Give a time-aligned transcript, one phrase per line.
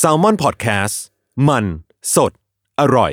[0.00, 0.96] S a l ม o n PODCAST
[1.48, 1.64] มัน
[2.14, 2.32] สด
[2.80, 3.12] อร่อย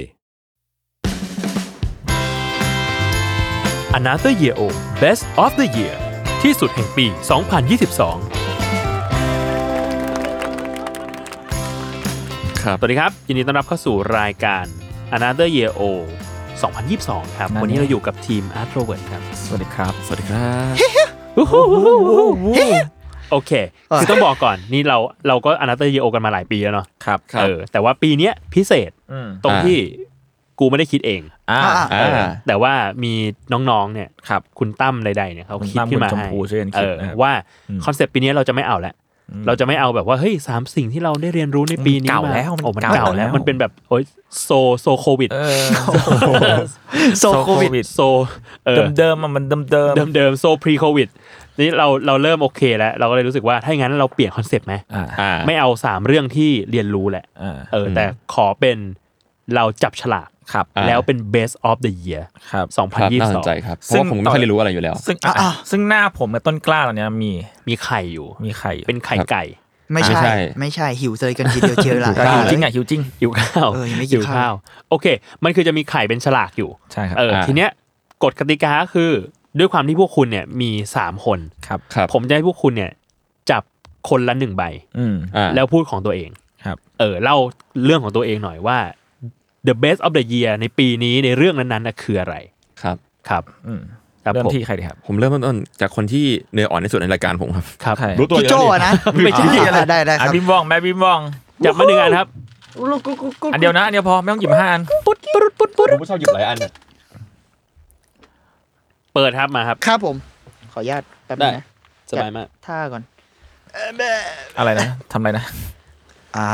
[3.99, 4.61] Another Year O
[5.01, 5.95] Best of the Year
[6.43, 7.13] ที่สุดแห่งปี 2022
[12.61, 14.65] ครับ สวัสดีครับ ยินดีต้อนรับเข้าสู่รายการ
[15.17, 15.81] Another Year O
[16.61, 20.49] 2022 ครับนั่นวันนี้ไงเราอยู่กับทีม Art r o v e r t ครับ สวัสดีครับ สวัสดีครั
[22.91, 22.93] บ
[23.33, 23.51] โอเค
[23.99, 29.79] คือต้องบอกก่อนนี่เราเราก็ Another Year O กันมาหลายปีแล้วเนาะครับเออแต่ว่าปีเนี้ยพิเศษอืมตรงอ่าที่
[30.59, 31.59] กูไม่ได้คิดเองอ่า
[31.91, 33.13] เออแต่ว่ามี
[33.69, 37.33] น้องๆเนี่ยครับคุณตั้มใดๆเนี่ยเขาคุณคิดตั้มขึ้นมาคุณชมให้พูช่วยกันคิเอดอนะครับว่า
[37.69, 39.02] อืมคอนเซปต์ปีนี้เราจะไม่เอาแล้วอืม
[39.47, 44.03] เราจะไม่เอาแบบว่าเฮ้ยสามสิ่งที่เราได้เรียนรู้ในปีนี้เก่ามาแล้วมันโอ้มันเก่าเก่าแล้วแล้วมันเป็นแบบโอ้ย
[44.43, 44.49] โซ
[44.81, 45.63] โซโควิดเออ
[47.19, 47.99] โซโควิดโซ
[48.65, 51.07] เออเดิมๆอะมันเดิมเดิมเดิมเดิม so pre โควิด
[51.59, 58.77] นี่เราเราเริ่มโอเคแล้ว เราก็เลยรู้สึกว่าถ้าอย่างนั้นเราเปลี่ยนคอนเซปต์ไหมอ่าอ่าไม่เอาสามเรื่องที่เรียนรู้แหละอ่าเออแต่ขอเป็น
[59.55, 65.33] เราจับฉลากครับอ่าแล้วเป็น best of the year ครับครับน่าสนใจ2022ครับเพราะว่าผมไม่ค่อยได้รู้อะไรอยู่แล้ว ซึ่งอะ
[65.71, 67.31] ซึ่งหน้าผมกับต้นกล้าตอนเนี้ยมี
[67.67, 69.43] มีไข่อยู่มีไข่อยู่เป็นไข่ไก่
[69.91, 74.53] ไม่ไม่ใช่ใช่ ไม่ใช่หิวเลยกันทีเดียวเชียวหลายแต่หิวจริงอะหิวจริงหิวข้าวเออยังไม่กินหิวข้าวข้าว
[74.89, 75.05] โอเค
[75.43, 77.69] มันคือจะมีไข่เป็นฉลากอยู่ใช่ครับเอออ่าทีเนี้ย
[78.23, 79.11] กฎกติกาคือ
[79.59, 82.91] ด้วยความที่พวกคุณเนี่ยมีสามคนครับครับผมจะให้พวกคุณเนี่ย
[83.51, 83.63] จับ
[84.09, 84.63] คนละหนึ่งใบ
[84.97, 86.29] อืมอ่าแล้วพูดของตัวเอง
[86.65, 87.37] ครับ เออเล่า
[87.85, 88.77] เรื่องของตัวเองหน่อยว่า
[89.67, 92.35] the best of the year ในปีนี้ในเรื่องนั้นๆนะคืออะไร
[92.81, 92.97] ครับ
[93.29, 93.81] ครับอืม
[94.25, 98.91] ครับเริ่มผมที่ใครดีครับ ผมเริ่มต้นจากคนที่เนื้ออ่อนที่สุดในรายการผมครับครับใครรู้ตัวพี่เยโจอะอะนะ
[99.23, 101.19] ไม่ใช่อ่าได้ได้คอะรับบิมบองแม่บิมบอง
[101.65, 102.27] จับมาหนึ่งอันครับ
[103.53, 106.57] อันเดียวนะอันเดียวพอไม่ต้องหยิบมาห้าอันปุ๊ดปุ๊ดปุ๊ดปุ๊ดผมไม่ชอบหยิบหลายอัน
[109.13, 110.15] เปิดครับมาครับครับผม
[110.73, 111.65] ขออนุญาตแป๊บนึงนะ
[112.09, 113.03] สบายมากท่าก่อน
[114.57, 115.45] อะไรนะทำอะไรนะ
[116.37, 116.49] อ่า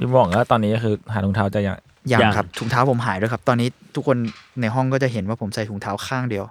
[0.00, 1.76] บิมบองแล้วตอนนี้ก็คือหาถุงเท้าจะยัง
[2.12, 4.16] ยังยังครับถุงเท้าผมหายด้วยครับ ตอนนี้ทุกคน
[4.60, 6.44] ในห้องก็จะเห็นว่าผมใส่ถุงเท้าข้างเดียว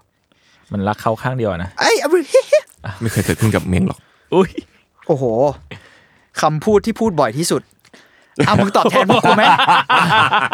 [0.72, 2.16] มันรักเขาข้างเดียวอะนะไอ้ยเอาไป
[3.02, 4.00] ไม่เคยเกิดขึ้นกับมึงหรอก
[4.34, 4.50] อุ้ย
[5.08, 5.24] โอ้โห
[6.42, 7.62] คำพูดที่พูดบ่อยที่สุด
[8.48, 9.44] อะมึงตอบแทนพวกกูไหม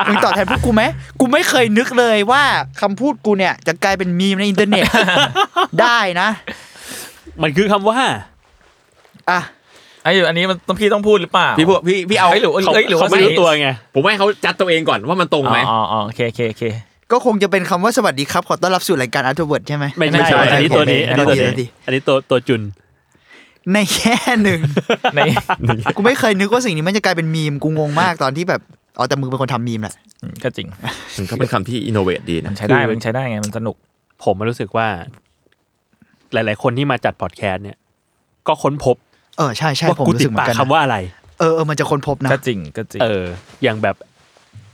[0.07, 0.83] มึงตอบแทนพวกกูไหม
[1.19, 2.43] กูไม่เคยนึกเลยว่า
[2.81, 4.83] คำพูดกูเนี่ย จะกลายเป็นมีมในอินเทอร์เน็ต
[5.81, 6.29] ได้นะ
[7.41, 7.99] มันคือคำว่า
[9.29, 9.39] อะ
[10.05, 16.63] ไอ้อันนี้มันต้องพี่ต้องพูดหรือเปล่าพี่พวกพี่พี่เอาเฮ้ยหรือว่าเขาเอ้ยหรือว่าเขาไม่รู้ตัวไงผมให้เขาจัดตัวเองก่อนว่ามันตรงไหมอ๋ออ๋อโอเคโอเคโอเค
[17.11, 22.61] ก็คงจะเป็นคำว่าสวัสดีครับ ขอต้อนรับสู่รายการอาร์ตเวิร์ดใช่ไหมไม่ไม่ใช่ใช่อันนี้ตัวนี้อันนี้ตัวโทษทีโทษทีนี้อันนี้ตัวตัวจุน
[23.73, 24.59] ในแง่หนึ่ง
[25.15, 25.19] ใน
[25.95, 28.61] กูไม่เคยนึกว่าสิ่งนี้มันจะกลายเป็นมีมกูงงมากตอนที่แบบ
[28.97, 30.67] อ๋อแต่มึงเป็นคนทำมีมแหละอืมก็จริง
[31.17, 33.75] มันก็เป็นคำที่อินโนเวทดีมันะนใช้ได้คือมันใช้ได้ไงมันสนุก
[34.23, 34.87] ผมรู้สึกว่า
[36.33, 37.77] หลาย ๆ คนที่มาจัดพอดแคสต์เนี่ย
[38.47, 38.95] ก็ค้นพบ
[39.37, 40.97] เออใช่ใช่ว่าผมกูรู้ติสึดกเหมือปากนกันคำว่าอะไร
[41.39, 43.23] เออเออมันจะค้นพบนะ ก็จริงก็จริง เออ
[43.63, 43.95] อย่างแบบ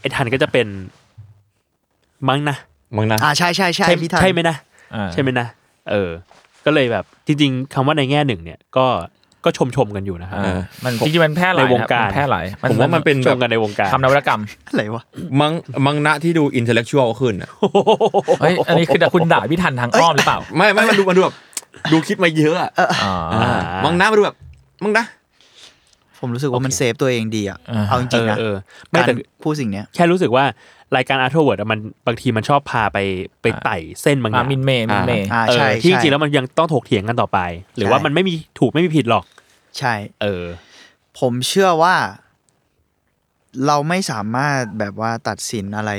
[0.02, 0.68] ไอ้ทันก็จะเป็น
[2.30, 2.58] มั้งนะ
[2.98, 4.56] มั้งนะ อ่าใช่ใช่ใช่ใช่พี่ทัน ใช่ไหมนะ
[4.96, 5.48] อ่า ใช่ไหมนะ
[5.92, 6.10] เออ
[6.66, 8.88] ก็เลยแบบจริงๆคำว่าในแง่หนึ่งเนี่ย ก็
[9.46, 15.04] ก็ชมชมๆกันอยู่นะครับ อ่ามันจริงๆมันแพร่หลายในวงนะการมันแพร่หลายผมว่ามันเป็นชแบมบกันในวงการคำนวัตกรรมอะไรวะ
[15.40, 15.52] มัง
[15.86, 17.50] มังนะที่ดูอินเทลเล็กชวลขึ้นอะ
[18.42, 21.36] เฮ้ยอันนี้คือคุณด่าพี่ทันทางอ้อมหรือเปล่าไม่ไม่มันดูมันดูแบบ
[21.92, 22.70] ดูคิดมาเยอะอะ
[23.04, 24.38] อ๋ออ่า มังนะมันดูแบบ
[24.84, 25.06] มั้งนะ
[26.20, 28.56] ผมรู้สึกว่ามัน save ตัวเองดีอะอ่าเอาจริงๆนะเออ
[28.92, 29.14] เออไม่การแต่
[29.44, 30.44] พูดสิ่งเนี้ยแค่รู้สึกว่า
[30.98, 32.98] รายการอาร์ทเวิร์ดมันบางทีมันชอบพาไป
[33.42, 37.40] ไปไต่เส้นบางออ่าย่างอ่ามินเมย์มินเมย์อ่าเออใช่ที่จริงๆแล้วใช่มันยังต้องถกเถียงกันต่อไป
[37.76, 39.26] หรือว่าใช่มันไม่มีถูกไม่มีผิดหรอก
[39.78, 40.44] ใช่ เออ
[41.20, 41.96] ผมเชื่อว่า
[43.66, 45.92] เราไม่สามารถแบบว่าตัดสินอะไร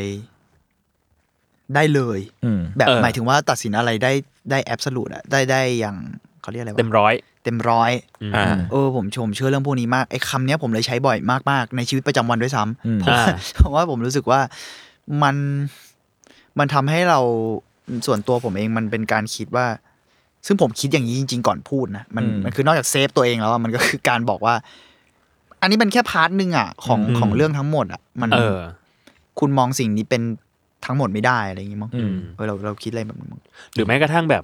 [1.75, 4.13] ได้เลยอืมแบบเออหมายถึงว่าตัดสินอะไรได้
[4.51, 5.97] ได้ absolute อะได้ได้อย่าง
[6.41, 7.93] เขาเรียกอะไรวะเต็มร้อย เต็มร้อย
[8.35, 11.19] อ่า เออผมชมเชื่อเรื่องพวกนี้มากไอ้คำเนี้ยผมเลยใช้บ่อย
[11.51, 14.41] มากๆในชีวิตประจำวันด้วยซ้ำอืมเพราะว่าอ่า เพราะว่าผมรู้สึกว่า
[15.23, 15.37] มัน
[16.59, 17.21] มันทำให้เรา
[18.07, 19.67] ส่วนตัวผมเองมันเป็นการคิดว่า
[20.47, 24.55] ซึ่งผมคิดอย่างนี้จริง ๆ ก่อนพูดนะมันอืม มันคือนอกจาก save ตัวเองแล้วอะมันก็คือการบอกว่า
[25.61, 28.59] อันนี้เป็นแค่ part หนึ่งอะของอืมของเรื่องทั้งหมดอะมัน เออ
[29.39, 30.23] คุณมองสิ่งนี้เป็น
[30.87, 33.41] ทั้งหมดไม่ได้อะไรอย่างงี้มั้งอืม เออเราเราคิดอะไรแบบนั้นมั้ง
[33.75, 34.43] หรือแม้กระทั่งแบบ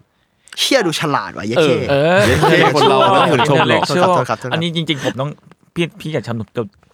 [0.59, 2.21] เชี่ยดูฉลาดว่ะเยเอเคอเออ
[2.51, 5.31] เท่คนเราไม่ต้องถึงชมหรอก โทษครับโทษครับโทษครับ อันนี้จริงๆ ผมต้อง
[5.75, 6.37] พี่พี่อยากชม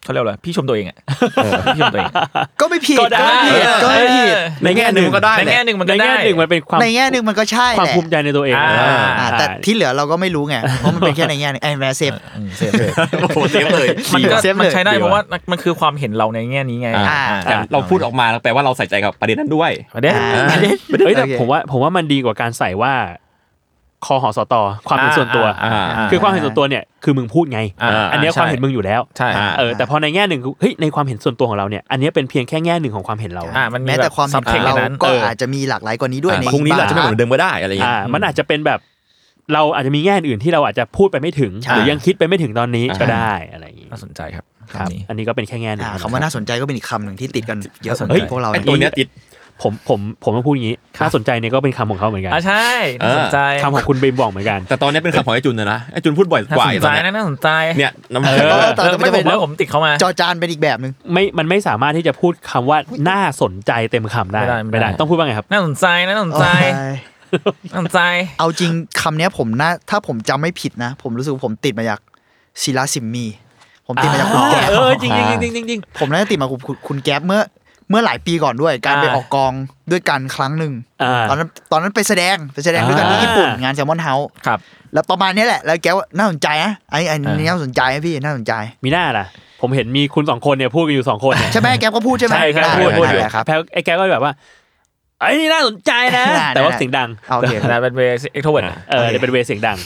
[0.05, 0.96] เขาเรียกว่าอะไรพี่ชมตัวเองอะ
[1.66, 2.12] พี่ชมตัวเอง
[2.61, 4.34] ก็ไม่ผิดก็ได้ ไม่ผิดก็ไม่ผิด
[4.64, 12.90] ในแง่หนึ่งก็ได้ในแหละ แง่หนึ่งมันในก็แง่ได้หนึ่งมันเป็นความในแง่หนึ่งมันก็ใช่ความแหละภูมิใจในตัวเองอ่าเอออ่าแต่ใช่ที่เหลือเราก็ไม่รู้ไงเพราะมันเป็นแค่ในแง่หนึงไอ้แมสเซฟอืมเซฟเลย
[13.22, 20.46] โอ้โหเซฟเลยมันก็เซฟเลย มันใช้ได้ดีว่ะเพราะว่ามันคือความเห็นเราในแง่นี้ไงอ่าอ่าแต่เราพูดออกมาแล้วแปลว่าเราใส่ใจกับประเด็นนั้นด้วยประเด็นอ่า
[21.05, 22.93] เอ้ยแต่โอเคผมว่าผมว่ามันดีกว่าการใส่ว่า
[24.06, 24.55] คอหอสต
[24.89, 38.81] ความเห็นส่วนตัวอ่าอ่าคือความเห็นส่วนตัวเนี่ยคือมึงพูดไงอ่าอันเนี้ยใช่ความเห็นมึงอยู่แล้วใช่อ่าเออแต่พอในแง่หนึ่งคือเฮ้ยในความเห็นส่วนตัวของเราเนี่ยอันเนี้ยเป็นเพียงแค่แง่หนึ่งของความเห็นเราอ่ามันมีแม้แบแต่บความซัเห็บนเทของคเรานั้นก็เอออาจจะมีหลากหลายกว่านี้ด้วยอ่าในพรุ่งนี้เราจะไม่เหมือนเดิมก็ได้อะไรอย่างเงี้อ่ายมันอาจจะเป็นแบบ
[39.53, 49.09] เราอาจจะมีแง่อื่นที่เราอาจจะพูดไปไม่ถึงใช่หรือยังคิดไปไม่ถึงตอนนี้อ่าก็ได้อะไรอย่างงี้น่าสนใจครับครับคำนี้อันนี้ก็เป็นแค่แง่หนึ่งอ่านะคำว่าน่าสนใจก็เป็นอีกคำหนึ่งที่ติดกันเยอะน่าสนใจเฮ้ยพวกเราไอ้เนี่ยตัวเนี้ยติด
[49.62, 52.69] ผมผมผมต้องพูดอย่างนี้น่าสนใจเนี่ยก็เป็นคำของเขาเหมือนกันอ่าใช่
[52.99, 57.49] น่าสนใจคำของคุณเบมบอกเหมือนกัน แต่ตอนนี้เป็นคำของไอ้จุนนะนะไอ้จุนพูดบ่อยน่ากว่าสไอ้นตใจอนเนี้ยนะน่าสนใจ
[57.79, 62.79] เนี่ยน้ำเอเอออแต่แล้วแต่ไม่จะผเป็มนแล้วผมติดเขามาจอจานเป็นอีกแบบหนึ่งไม่มันไม่สามารถที่จะพูดคำว่า
[63.11, 66.47] น่าสนใจเต็มคำได้ไม่ได้ไม่ได้ต้องพูดว่าไงครับ น่าสนใจน่าสนใจ
[67.73, 68.01] น่าสนใจ
[68.39, 68.71] เอาจริง
[69.01, 72.01] คำเนี้ยผมน่าถ้าผมจำไม่ผิดนะ ผมรู้สึกว่าผมติดมาจาก
[72.62, 73.27] ศิลาสิมมี
[73.87, 79.52] ผมติดมาจากคุณแก๊ปเออจริงจริงจริงจริงจริงผมน่าจะติดมาคุณคุณคุณแก๊ปเมื่อเมื่อหลายปีก่อนด้วย การไปอ่าออกกอง
[79.91, 84.58] ด้วยกันครั้งหนึ่งอ่าตอนนั้นตอนนั้นไปแสดงไปแสดงด้วยกันที่อ่าญี่ปุ่นงานแซลมอนเฮาส์ครับ
[84.94, 88.52] แล้วประมาณเนี้ยแหละ แล้วแกว่าน่าสนใจนะไอ้ไอ้นี่น่าสนใจนะพี่น่าสนใจ
[88.85, 89.26] มีหน้าล่ะ
[89.61, 94.32] ผมเห็นมีคุณสองคนเนี่ยพูดกันอยู่สองคนเนี่ยใช่ไหมแกก็พูดใช่ไหมใช่ครับได้พูดพูดอยู่ได้ครับแพ้ไอ้แกก็แบบว่า
[95.20, 98.02] ไอ้นี่น่าสนใจนะได้แต่ว่าได้เสียงดังโอเคอันนั้นเป็นเว
[98.32, 99.79] เอ็กโทเวิร์ดเออเดี๋ยวเป็นเวย์เสียงดัง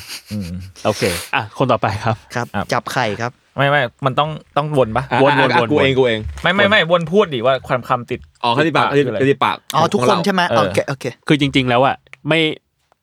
[0.84, 1.02] โอเค
[1.34, 11.96] อะคนต่อไปครับครับครับจับไข่ครับ ไม่ไม่มันต้องต้องวนปะอะวนวนอะวนกูเองกูเองไม่ไม่ไม่วนพูดดิว่าความคำติดอ๋อเขาที่ปากคืออะไรเขาที่ปากอ๋อทุกคนใช่ไหมเออโอเคโอเคคือจริง ๆ แล้วอะ
[12.28, 12.40] ไม่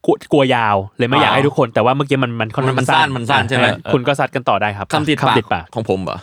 [0.06, 6.18] กลัวกลัวยาวเลยไม่อยากให้ทุกคน แต่ว่าเมื่อกี้มันมันค่อนข้างมันสั้นมันสั้นใช่ไหมเออคุณก็ซัดกันต่อได้ครับคำติดปากคำติดปากของผมเหรอ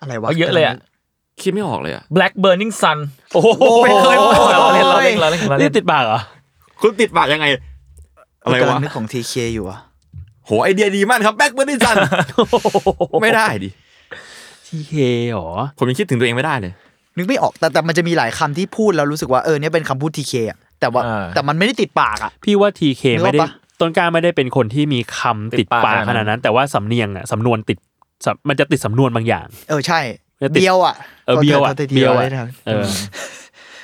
[0.00, 0.76] อะไรวะเอาเยอะเลยอะ
[1.42, 2.98] คิดไม่ออกเลยอะ Black Burning Sun
[3.34, 3.48] โอ้โห
[3.82, 6.20] ไม่เคยพูดเราเล่นเราเล่นเราเล่นเราเล่นี่นติดปากเหรอ
[6.80, 7.46] คุณติดปากยังไง
[8.42, 9.78] อะไรกำลัวะงนึกของทีเคอยู่อะ
[10.46, 11.96] โหไอเดียดีมากครับแบ็คเบอร์ดิสัน
[13.22, 13.70] ไม่ได้ดิ
[14.66, 14.94] ทีเค
[15.32, 15.48] หรอ
[15.78, 16.72] ผมยังคิดถึงตัวเองไม่ได้เลย
[17.16, 23.50] นึกไม่ออกแต่แต่มันจะมีหลายคำที่พูดแล้วรู้สึกว่าเออเนี่ยเป็นคำพูดทีเคอะแต่ว่าอ่าแต่มันไม่ได้ติดปากอะพี่ว่าทีเคนึกออกไม่ได้ปะ
[23.80, 27.78] ต้นกล้าไม่ได้เป็นคนที่มีคำติติดดปากปากขขนาดนั้นาดนนั้น แต่ว่าสำเนียงอะสำนวนติด
[28.24, 30.00] สำมันจะติดสำนวนบางอย่าง เออใช่
[30.42, 30.94] จะติดเบียวอะ
[31.26, 32.84] เออเบียวอะโทษทีเบียวอะได้ทางเออ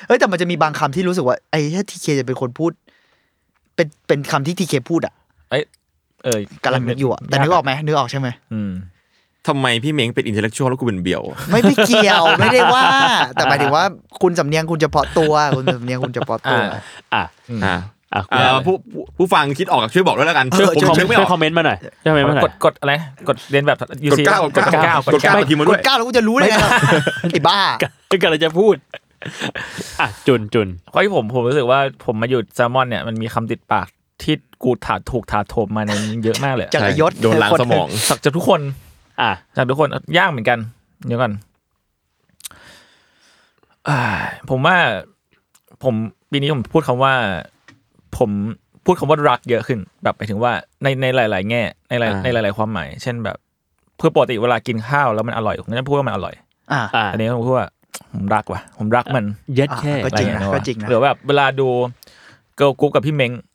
[0.07, 2.71] เอ้ยแต่มันจะมีบางคำที่รู้สึกว่าไอ้ถ้าทีเคจะเป็นคนพูด
[3.75, 5.13] เป็นเป็นคำที่ทีเคพูดอะ
[5.49, 5.63] เอ้ย
[6.23, 8.71] เออกำลังนึกอยู่อะแต่นึกออกไหมนึกออกใช่ไหมอืม
[9.47, 12.85] ทำไมพี่เม้งเป็นอินเทลเล็กชวลแล้วกูเป็นเบียวไม่ไม่เกี่ยวไม่ได้ว่า
[13.33, 13.83] แต่หมายถึงว่า
[14.21, 16.61] คุณสำเนียงคุณเฉพาะตัว คุณสำเนียงคุณเฉพาะตัว
[17.13, 17.23] อ่า
[17.53, 17.75] อะอ่า
[18.13, 22.93] อะเอ่อผู้ผู้ผู้ฟังคิดออกช่วยบอกด้วยแล้วกันเออผมช่วยนึกไม่อช่วอกยคอมเมนต์มาหน่อยช่วยคอมเมนต์มาหน่กอยดกดอะไร
[23.27, 26.55] กดเรียนแบบยูกดซีเก้ากดกดเก้าเก้ากดเก้าพิมพ์มาด้วยกดก้าวแล้วกูจะรู้เลยไง
[27.31, 27.59] ไอ้บ้า
[28.11, 28.75] ก็เลยจะพูด
[29.99, 33.87] อะจุนจุนเพราะที่ผมผมรู้สึกว่าผมมาอยู่แซลมอนเนี่ยมันมีคำติดปาก
[34.23, 38.61] ที่ กูถาถูกถาโถมมาในนี้เยอะมากเลยจักรยศโดนล้างสมองสักจากทุกคน
[39.21, 40.59] อะจากทุกคนยากเหมือนกัน
[41.05, 41.33] เดี๋ยวก่อน
[43.87, 43.99] อ่า
[44.49, 44.75] ผมว่า
[45.83, 45.93] ผม
[46.31, 47.13] ปีนี้ผมพูดคำว่า
[48.17, 48.29] ผม
[48.85, 50.51] พูดคำว่ารักเยอะขึ้น แบบหมายถึงว่า
[50.83, 53.37] ในในหลาย ๆ แง่ในหลายอ่าในหลาย ๆ ความหมาย เช่นแบบ
[53.97, 56.35] เพื่อปกติเวลากินข้าวแล้วมันอร่อยผมก็จะพูดว่ามันอร่อย
[56.73, 57.69] อ่าอะอันนี้ผมพูดว่า
[58.13, 59.25] ผมรักว่ะ ผมรักมัน
[59.55, 61.67] เย็ดแค่อะก็จริงนะอไอย่าก็เยจริงนะหรือแบบเวลาดู
[62.57, 63.45] เกิร์ลกรุ๊ปกับพี่เม้งอะ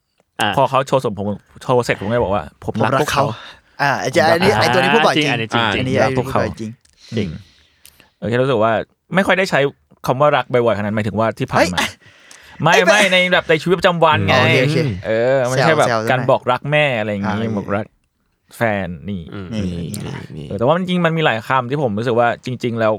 [0.57, 1.26] พอเขาโชว์สมผม
[1.62, 6.71] โชว์เสร็จผมก็บอกว่า ผมผมรักรัพกวกเขาเขา อ่าไอ้เจ้าอันนี้ไอ้ตัวนี้พูดบ่อยจริงอันนี้จริงจริอังนนี้รัไอ้กพวกเขาพูดบ่อยจริง
[7.16, 7.28] จริง
[8.19, 8.73] เออแค่รู้สึกว่า
[9.14, 9.61] ไม่ค่อยได้ใช้
[10.07, 11.81] คำว่ารักบ่อยๆขนาดนั้นหมายถึงว่าที่ผ่านมา
[12.62, 14.76] ไม่ไอ้แม่ไม่ในแบบในชีวิตประจำวันไงอ๋อโอเคโอเค
[15.07, 17.87] เออมันไม่ใช่แบบแซวๆการใช่ไหมบอกรักแม่อะไรอย่างงี้อ่าบอกรัก
[18.57, 19.88] แฟนนี่อืมนี่นี่
[20.37, 22.93] นี่เออแต่ว่าจริงๆมันมีหลายคำที่ผมรู้สึกว่าจริง ๆ แล้ว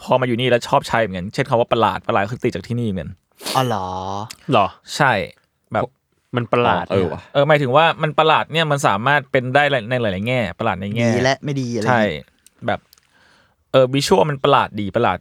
[0.00, 3.10] พอมาอยู่นี่แล้วชอบใช้เหมือนกันเช่นคำว่าประหลาดประหลาดคือติดจากที่นี่เหมือนกัน
[3.56, 3.86] อ๋อเหรอ
[4.52, 5.30] หรอ ใช่แบบ
[6.36, 12.02] มันประหลาดเออว่ะเออหมายถึงว่ามันประหลาดเนี่ยมันสามารถเป็นได้ในหลาย ๆ แง่ ประหลาดในแง่ดีและไม่ดีอะไรใช่
[12.66, 12.80] แบบ
[13.72, 15.18] เออวิชวลมันประหลาดดีประหลาด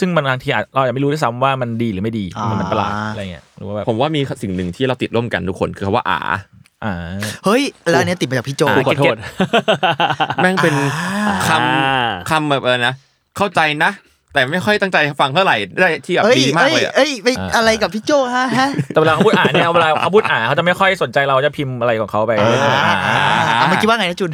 [0.00, 6.18] ซึ่งมันบางทีอาจเราอาจจะไม่รู้ด้วยซ้ำว่ามันดีหรือไม่ดีมันมันประหลาดอะไรเงี้ยหรือว่าแบบผมว่ามีสิ่งหนึ่งที่เราติดร่วมกันทุกคนคือคำว่าอา
[6.84, 6.94] อ่า
[7.44, 9.16] เฮ้ยแล้วอันเนี้ยติดมาจากพี่โจกูขอโทษ
[10.42, 10.74] แม่งเป็น
[11.48, 12.94] คอ่าำคำแบบอะไรนะ
[13.36, 13.90] เข้าใจนะ
[14.32, 23.18] แต่ไม่ค่อยตั้งใจฟังเท่าไหร่ได้ที่แบบเอ้ยดีมากเอ้ยเลยอะ เอ้ยไปอะไรกับพี่โจฮะฮะแต่เวลาเขาพูดอ่านเนี่ยเวลาเขาพูดอ่านเขาจะไม่ค่อยสนใจเราจะพิมพ์อะไรของเขาไปอ่า อ่าอ่า
[23.48, 24.30] อ่าเมื่อกี้ว่าไงนะจุน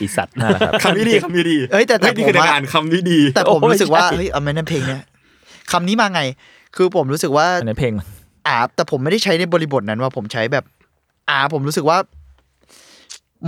[0.00, 5.02] อีสัตว์นั่นแหละครับ คำนี้ดีคำนี้ดีเอ้ยแต่แต่ฮ้นี่คือผมว่า การคำนี้ดี แต่ผมโอ้ยรู้สึกว่าใช่เฮ้ยเอาไม่นั่นเพลงเนี่ย
[5.72, 6.20] คำนี้มาไง
[6.76, 7.92] คือผมรู้สึกว่าอันนี้เพลง
[8.46, 10.64] อ่าแต่ผมไม่ได้ใช้ในบริบทนั้นว่าผมใช้แบบ
[11.28, 11.98] อ่าผมรู้สึกว่า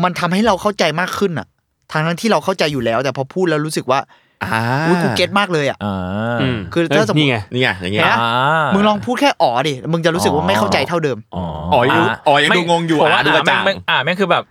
[0.05, 1.47] มันทำให้เราเข้าใจมากขึ้นอะ
[1.95, 4.01] ทางนั้นที่เราเข้าใจอยู่แล้ว แต่พอพูดแล้วรู้สึกว่า
[4.43, 4.51] อ่า
[4.87, 5.95] อุ้ยกูเก็ตมากเลยอะอ่า
[6.43, 14.43] อืมคือถ้าสมมุตินี่ไงนี่ไงอย่างเงี้ยเห็นปะอ่ามึงลองพูดแค่อ๋อดิมึงจะรู้สึกว่าไม่เข้าใจเท่าเดิมอ๋ออ๋อยังดูอ๋อยังดูงงอยู่ผมว่าอะดูกระแม่จ่างงแม่งอ่าแม่งคือแบบ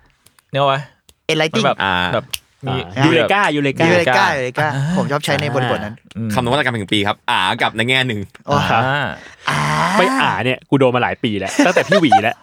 [0.52, 0.80] เนี่ยวะ
[1.26, 2.26] เอไลมันติ้งแบบอ่าแบบ
[2.66, 8.20] มียูเลกายูเลกายูเลกายูเลกาผมชอบใช้ในบริบทนั้นอืมคำนวัตกรรมแห่งปีครับอ่ากับในแง่หนึ่ง
[8.50, 9.06] อ๋อครับอ่า
[9.50, 9.60] อ่า
[9.98, 12.36] ไปอ่าเนี่ยกูโดนมาหลายปีแล้วตั้งแต่พี่หวีแล้ว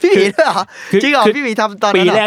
[0.00, 2.20] พี่หมีด้วยเหรอคือจริงเหรอคือพี่หมีทำตอนปีนั้นเห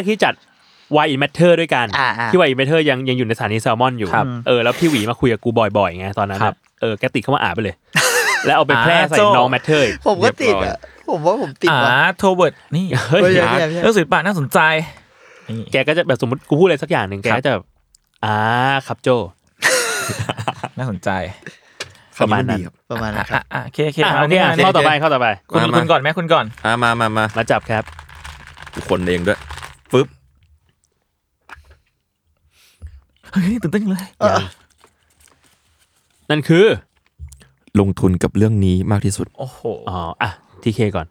[0.95, 7.75] แรรอกที่จัด Why in Matter ด้วยกันอ่าอ่าที่ Why in Matter ยังยังอยู่ในสถานีแซลมอนอยู่ครับเออแล้วพี่หวีมาคุยกับกูบ่อยๆไงตอนนั้นครับอะเออแกติดเข้ามาอ่านไปเลย
[8.45, 10.77] แล้วเอาไปแพร่ใส่อ่าโจ้น้อง Matter อีกผมก็ติดอะ
[11.09, 14.59] ผมว่าผมติดอ่าว่ะโทเวิร์ดนี่เฮ้ยเฮ้ยเฮ้ยเฮ้ยเฮ้ยหนังสือป่าน่าสนใจ
[15.47, 17.63] นี่แกก็จะแบบสมมติกูพูดอะไรสักอย่างหนึ่งแกก็จะแบบ
[18.25, 18.35] อ่า
[18.87, 19.09] ครับโจ
[20.77, 21.09] น่าสนใจ
[22.21, 27.83] ประมาณนั้นคำดีครับประมาณนั้นคอะรับอะโอเคโอเคอะเอาโอเคเนี่ยอะเข้าต่อไปเข้าต่อไป คุณมามาคุณก่อนไหมคุณก่อนอ่ามามามามาจับครับ
[28.75, 29.39] ทุกคนเองด้วย
[29.93, 30.07] ปึ๊บ
[33.31, 34.39] เฮ้ยตื่นเต้นจังเลยเออ
[36.29, 36.65] นั่นคือ
[37.79, 40.29] ลงทุนกับเรื่องนี้มากที่สุด โอ้โหอ๋ออะ
[40.63, 41.07] ทีเคก่อน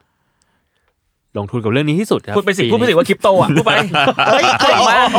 [1.38, 3.72] ลงทุนกับเรื่องนี้ที่สุดครับพูดไปสิพูดไปสิว่าคริปโตอะพูดไป
[4.32, 4.74] เฮ้ยเฮ้ย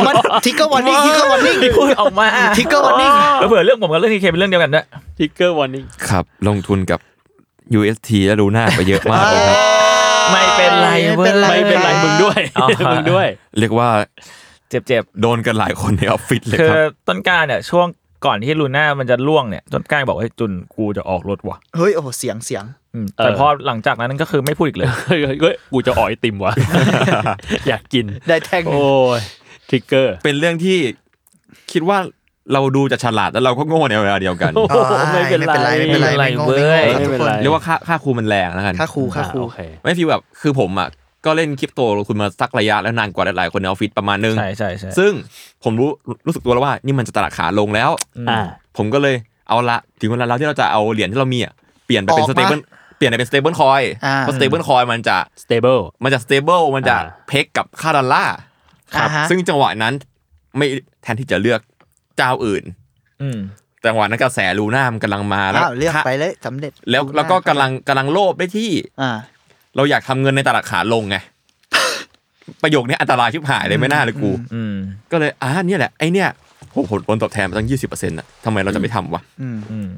[0.06, 0.14] มัน
[0.44, 2.26] ทิกเกอร์วันนิ่งทิกเกอร์วันนิ่งพูดออกมา
[2.56, 4.84] ทิกเกอร์วันนิ่งแล้วเผื่อเรื่องผมกับเรื่องทีเคเป็นเรื่องเดียวกันด้วย
[5.18, 7.00] ทิกเกอร์วอร์นิ่งครับ ลงทุนกับ
[7.78, 9.56] UST และลูน่าไปเยอะมากเลยครับ
[10.32, 13.26] ไม่เป็นไรเว้ยไม่เป็นไรมึงด้วยอ๋อมึงด้วย
[13.58, 13.88] เรียกว่า
[14.70, 17.86] เจ็บเจ็บโดนกันหลายคนในออฟฟิศเลยๆคือครับต้นกล้าเนี่ยช่วง
[18.26, 26.52] ก่อนที่ลูน่ามันจะร่วงเนี่ยต้นกล้าบอกว่าเฮ้ยจุนกูจะออกรถว่ะเฮ้ยโอ้โหเสียงเสียงอืมแต่พอหลังจากนั้นก็คือไม่พูดอีกเลยเฮ้ยเฮ้ยเฮ้ยกูจะอ่อยติมวะ
[27.68, 29.20] อยากกิน ได้แท่งหนึ่งโอ้ย
[29.68, 30.78] trigger เป็นเรื่องที่
[31.72, 31.98] คิดว่า
[32.52, 34.76] เราดูจะฉลาดแล้วเราก็โง่ในเวลาเดียวกัน โอ้โห
[35.12, 40.88] ไม่เป็นไร ไม่เป็นไรไม่เป็นไรไม่โง่ไม่โง่ครับทุกคนเรียกว่าค่าค่าครูมันแรงแล้วกัน ค่าครูค่าครูโอเคไม่ feel แบบคือผมอะ
[41.24, 45.12] ก็เล่นคริปโตลงทุนมาสักระยะแล้วนานกว่าหลายๆคนในออฟฟิศประมาณนึงใช่ใช่ใช่ซึ่ง
[45.64, 45.90] ผมรู้
[46.26, 47.90] รู้สึกตัวแล้วว่า นี่มันจะตลาดขาลงแล้ว
[48.28, 48.38] อ่า
[48.76, 49.16] ผมก็เลย
[49.48, 51.52] เอาละถึงเวลาแล้วที่เราจะเอาเหรียญที่เรามีอะ
[51.86, 52.60] เปลี่ยนไปเป็นอสอกเตมาเบิล
[52.96, 58.36] เปลี่ยนไปเป็นสเตเบิลคอยอ่าเพราะสเตเบิลคอยมันจะ stable มันจะสเตเบิลมันจะอ่าเพกกับค่าดอลลาร์
[58.94, 59.94] อ่าฮะซึ่งจังหวะนั้น
[60.56, 60.66] ไม่
[61.02, 61.60] แทนที่จะเลือก
[62.16, 62.62] เจ้าอื่น
[63.22, 63.38] อืม
[63.84, 68.70] จังหวะนั้นกระแสลูน่ามันกำลังมาแล้วอ้าวเลือกค่าไปเลยสำเร็จ แล้วแล้วก็กำลังกำลังโลภได้ที่
[69.02, 69.10] อ่า
[69.78, 71.16] เราอยากทำเงินในตลาดขาลงไง
[72.62, 74.74] ประโยคนี้อันตรายชิบหายเลยไม่น่าเลยกูอืม
[75.12, 76.28] ก็เลยอ่าเนี่ยแหละ ไอเนี่ย
[76.70, 79.88] โหผลผลตอบแทนมันตั้งยี่สิบเปอร์เซ็นต์อะทำไมเราจะไม่ทำวะอืมอืม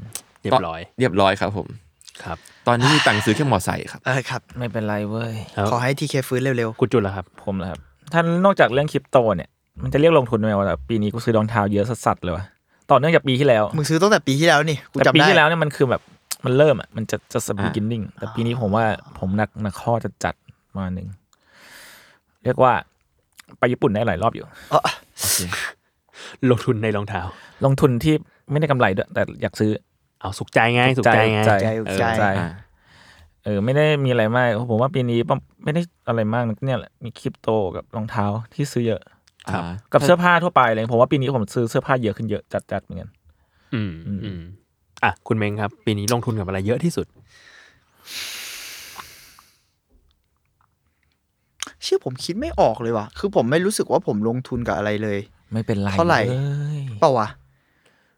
[0.41, 1.67] เรียบร้อย เรียบร้อยครับผม
[2.23, 7.79] ครับ ตอนนี้มีตังค์ซื้อแค่มอไซค์ครับเออครับ ไม่เป็นไรเว้ยแล้วขอให้ทีเคฟื้นเร็วกูจุดแล้วครับ ผมนะครับ
[8.13, 9.49] ท่านนอกจากเรื่องคริปโตเนี่ย
[9.83, 12.43] มันจะเรียกลงทุนไหมวะแต่ปีนี้กูซื้อรองเท้าเยอะสัสๆเลยวะ
[12.91, 16.01] ต่อเนื่องจากปีที่แล้วๆมึงซื้อตั้งแต่ปีที่แล้วนี่กูแต่จำปีได้ที่แล้วเนี่ยมันคือแบบ
[16.45, 18.85] มันเริ่มอะมันจะจะสอ่าบีกินนิ่งแต่ปีนี้ผมว่า
[19.19, 20.35] ผมหนักหนักข้อจะจัด
[20.77, 21.07] มาหนึ่ง
[22.43, 22.73] เรียกว่า
[23.57, 24.45] ไปญี่ปุ่นได้หลายรอบอยู่
[26.49, 27.21] ลงทุนในรองเท้า
[27.65, 28.15] ลงทุนที่
[28.51, 29.71] ไม่ได้กำไรด้วยแต่อยากซื้อ
[30.21, 32.49] เอาสุขใจไงสุขใจไงใจใจเออใจใจอ่า
[33.43, 35.19] เออไม่ได้มีอะไรมากผมว่าปีนี้
[35.63, 39.01] ไม่ได้อะไรมากนะเนี่ยแหละมีคริปโตกับรองเท้าที่ซื้อเยอะ
[39.51, 43.09] ครับกับเสื้อผ้าทั่วไปเลยผมว่าปีนี้ผมซื้อเสื้อผ้าเยอะขึ้นเยอะจัดจัดๆเหมือนกัน
[43.73, 43.81] อื
[44.39, 44.41] ม
[45.03, 47.07] อืมอะคุณเมงครับ ปีนี้ลงทุนกับอะไรเยอะที่สุด
[51.83, 55.19] เชื่อผมคิดไม่ออกเลยว่ะ คือผมไม่รู้สึกว่าผมลงทุนกับอะไรเลย
[55.53, 56.33] ไม่เป็นไรเท่าไหร่เล
[56.79, 57.27] ยเปล่าวะ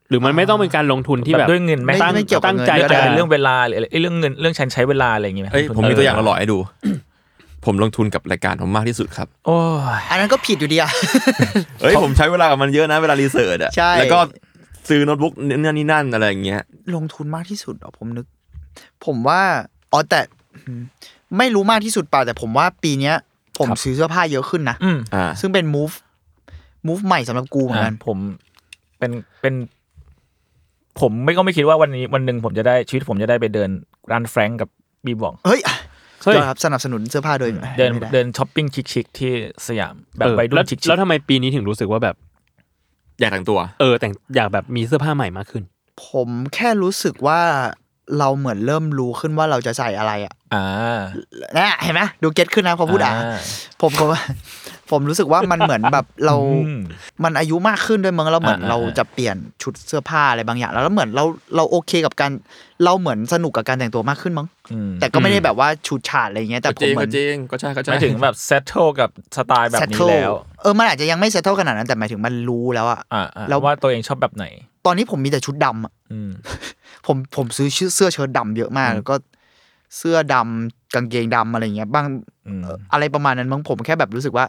[0.10, 6.58] หรือมันไม่ต้องเป็นการลงทุนที่แบบด้วยเงินไหมไม่ตั้งไม่เกี่ยวกับตั้งใจเงินแต่จะเป็นเรื่องเวลาหรืออะไรเอ้ยเรื่องเงินเรื่องฉันใช้เวลาอะไรอย่างเงี้ยเอ้ยผมมีตัวอย่างหล่อๆให้ดู
[7.66, 9.58] ผมลงทุนกับรายการผมมากที่สุดครับโอ้
[10.00, 10.92] ยอันนั้นก็ผิดอยู่ดีอะ
[11.82, 14.20] เอ้ยผมใช้เวลากับมันเยอะนะเวลารีเสิร์ชอะใช่แล้วก็
[14.90, 16.62] ซื้อโน้ตบุ๊กนั่นนี่นั่นอะไรอย่างเงี้ย
[16.96, 18.26] ลงทุนมากที่สุดเหรอผมนึก
[19.06, 19.42] ผมว่า
[19.92, 20.20] อ๋อแต่
[20.68, 20.82] อืม
[21.38, 23.16] ไม่รู้มากที่สุดเปล่าแต่ผมว่าปีเนี้ย
[23.60, 25.96] ผมซื้อเสื้อผ้าเยอะขึ้นนะอืมอ่า ซึ่งเป็น move
[26.88, 28.18] move ใหม่สำหรับกูเหมือนกันอะผม
[29.00, 29.12] เป็น
[29.42, 29.54] เป็น
[31.00, 33.70] ผมไม่ก็ไม่คิดว่าวันนี้วันหนึ่งผมจะได้ชีวิตผมจะได้ไปเดิน
[34.12, 34.70] ร้านแฟรงก์กับ
[35.06, 35.62] บีบอง เฮ้ย
[36.24, 39.32] เฮ้ยยอดครับสนับสนุนเสื้อผ้าโดยเดินไม่ไเดินช้อปปิ้งชิคๆที่
[39.68, 42.16] สยามแบบเออวัยรุ่แล้วนชิคๆแล้วทำไมปีนี้ถึงรู้สึกว่าแบบ
[43.20, 45.64] อยากแต่งตัว เออแต่งอยากแบบมีเสื้อผ้าใหม่มากขึ้น
[46.08, 47.42] ผมแค่รู้สึกว่า
[48.20, 50.66] เราเหมือนเริ่มรู้ขึ้นว่าเราจะใส่อะไรอะอ่า
[51.58, 53.38] นะเห็นไหมดูเก็ตขึ้นนะพอพูดอะอ่า
[53.82, 54.08] ผมผม
[54.94, 56.36] ผมรู้สึกว่ามันเหมือนแบบเรา
[56.66, 56.82] อืม
[57.24, 61.24] มันอายุมากขึ้นด้วยมั้งแล้วเหมือนอ่าเราจะเปลี่ยนชุดเสื้อผ้าอะไรบางอย่างแล้วแล้วเหมือนเรา
[61.56, 62.32] เราโอเคกับการ
[62.84, 74.46] เราเหมือนสนุกกับการแต่งตัวมากขึ้นมั้งอืมแต่ก็ไม่ได้แบบว่าฉูดฉาดอะไรเงี้ยแต่ก็ผจมริงเหมืก็อนจริงก็ใช่ก็หใช่มายถึงแบบเซต t ลกับสไตล์แบบนี้ settle แล้วเออมันอาจจะยังไม่เซตเทิลขนาดนั้นแต่หมายถึงมันรู้แล้วอะอ่าอ่าแล้วว่าตัวเองชอบแบบไหน
[74.86, 76.30] ตอนนี้ผมมีแต่ชุดดำอะอืม
[77.08, 79.16] ผมผมซื้อชื่อเสื้อเชิ้ตดำเยอะมากแล้วก็
[79.98, 82.06] เสื้อดำกางเกงดำอะไรเงี้ยบ้าง
[82.48, 84.46] อืมเอ่ออะไรประมาณนั้นมั้งผมแค่แบบรู้สึกว่า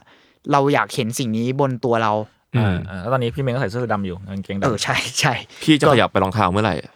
[0.51, 2.11] เราอยากเห็นสิ่งนี้บนตัวเรา
[2.57, 5.33] อ่าอ่าแล้วตอนนี้พี่เมย์ก็ใส่เสื้อดำอยู่กางเกงเออดำใช่ใช่
[5.63, 6.91] พี่จะขยับไปรองเท้าเมื่อไหร่อะ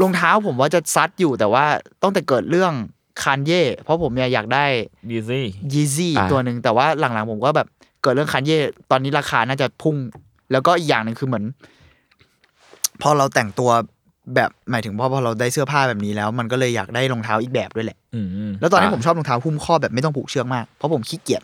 [0.00, 1.64] รองเท้าผมว่าจะซัดอยู่แต่ว่า
[2.02, 2.72] ต้องแต่เกิดเรื่อง
[3.22, 4.64] คานเย่เพราะผมเนี่ยอยากได้
[5.10, 7.66] ดีซี่ยีซี่ตัวหนึ่งแต่ว่าหลังๆผมก็แบบ
[8.02, 8.58] เกิดเรื่องคานเย่
[8.90, 9.96] ตอนนี้ราคาน่าจะพุ่ง
[10.52, 11.44] แล้วก็อีกอย่างหนึ่งคือเหมือน
[13.02, 13.70] พอเราแต่งตัว
[14.34, 21.42] แบบหมายถึงพอพอเราได้เสื้อผ้าแบบนี้แล้ว มันก็เลยอยากได้รองเท้าอีกแบบด้วยแหละอืมอืมแล้วตอนนี้ผมชอบรองเท้าหุ้มข้อแบบไม่ต้องผูกเชือกมากเพราะผมขี้เกียจ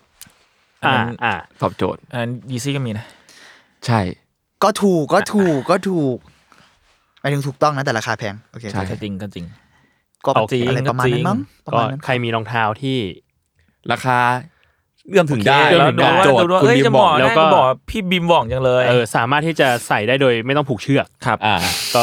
[0.86, 3.06] อ่าอ่าตอบโจทย์อันดีซี่ก็มีนะ
[3.86, 4.00] ใช่
[4.64, 6.16] ก็ถูกก็ถูกก็ถูก
[7.20, 9.46] หมายถึงถูกต้องนะแต่ราคาแพงโอเคใช่ก็จริงก็จริง
[10.24, 12.98] ก็เอาจริงอะไรประมาณนั้นมั้งประก็มาณนั้นใครมีรองเท้าที่
[13.92, 14.18] ราคา
[15.08, 21.56] เอื้อมถึงได้โอเคแล้วเริ่ดูมว่าโจทย์ดูว่าคุณเอ้ยบีมจะบบออกกแล้แล้ววก็ก็บอกพี่บิมบอกจังเลยเออสามารถที่จะใส่ได้โดยไม่ต้องผูกเชือกครับ อ่า
[21.94, 22.02] ก็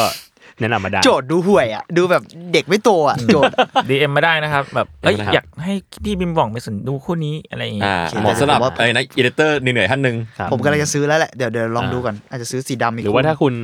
[0.60, 2.22] แนะนำมาได้โจทย์ดูห่วยอะดูแบบ
[2.52, 3.54] เด็กไม่โตอะโจทย์
[3.88, 13.54] ดีเอ็มมาได้นะครับ แบบเอ้ยได้นะครับอยากให้พี่บิมบอกไปสนดูคู่นี้อะไรอย่างเงี้ยอ่าโอเคเหมาะสำหรับผมว่าไอ้นักอีดิเตอร์เหนื่อยๆท่านหนึ่งครับผมกำลังจะซื้อแล้วแหละเดี๋ยวเดี๋ยวลองอ่าดูก่อนอาจจะซื้อสีดำอีกหรือว่าถ้าคุณ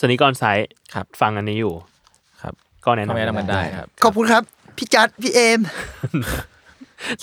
[0.00, 1.74] สนิกอนไซต์ครับฟังอันนี้อยู่
[2.42, 2.54] ครับ
[2.84, 4.42] ก็แนะทำไมนำทำมันได้ครับขอบคุณครับ
[4.76, 5.60] พี่จัดพี่เอม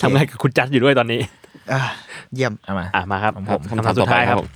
[0.00, 1.20] ทำงานกับคุณจัดอยู่ด้วยตอนนี้
[1.72, 1.80] อ่า
[2.34, 4.48] เยี่ยมเอามาอะมาครับครับคำถามสุดท้ายครับผม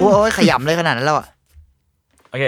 [0.00, 1.26] โอ้ยขยำเลยขนาดนั้นแล้วอะ
[2.30, 2.44] โอเค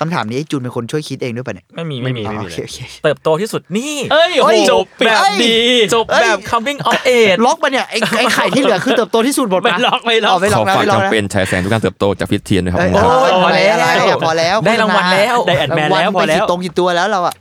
[0.00, 5.56] คำถามนี้ไอ้จูนเป็นคนช่วยคิดเองด้วยป่ะเนี่ย ไม่มีไม่มีอ๋อไม่โอมีเคโอเคเติบโตที่สุดนี่เอ้ยโอ้โหจบแบบปิดดี
[5.94, 17.34] จบแบบ coming of age ล็อกมาเนี่ยไอ้ไอ้ไข่ที่เหลือคือเติบโตที่สุดหมดไม่ปะล็อกไม่ล็อกอ๋อไม่ล็ขออกนะฝากไม่ล็อกแคมนะเปญฉายแสงทุกการเติบโตจากฟิตเทียนด้วยครับเอ้ยผมโอ้ยพพออแล้แล้ววพอแล้วได้รางวัลแล้วได้แอดแมนแล้วรางพอวัลไปแล้กี่วตรงกี่ตัวแล้วเราอะ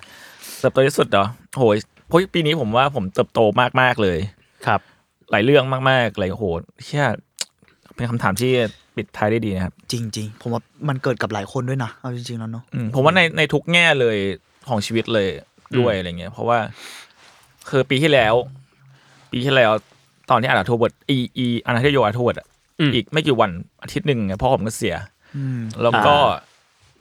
[0.60, 1.26] เติบโตที่สุดเหรอ
[1.58, 3.40] โหยเพราะปีนี้ผมว่าผมเติบโต
[3.82, 4.18] มากๆเลย
[4.66, 4.80] ครับ
[5.32, 6.46] หลายเรื่องมากๆหลายโห
[6.86, 7.06] เชี่ย
[7.96, 8.52] เป็นคำถามที่
[9.00, 14.18] ปิดท้ายได้ดีนะครับ จริง ๆ ผมว่ามันเกิดกับหลายคนด้วยนะเอาจริงๆแล้วเนาะอืมผมว่าในในทุกแง่เลย
[14.70, 15.30] ของชีวิตเลย
[15.78, 16.58] ด้วยอะไรเงี้ย เพราะว่า
[17.70, 18.34] คือปีที่แล้ว
[19.32, 19.72] ปีที่แล้ว
[20.30, 22.48] ตอนที่อ่านอาร์ทเวิร์ดอีอีอาร์ทโยอาร์ทเวิร์ดอะ
[22.80, 23.52] อืม อีกไม่กี่วัน
[23.84, 24.96] อาทิตย์หนึ่งเนี่ยพ่อผมก็เสีย
[25.36, 26.16] อืม แล้วก็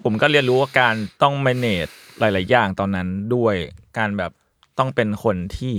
[0.04, 3.54] ผมก็เรียนรู้ว่าการต้อง manage หลาย ๆ อย่างตอนนั้นด้วย
[3.98, 4.30] การแบบ
[4.78, 5.74] ต้องเป็นคนที่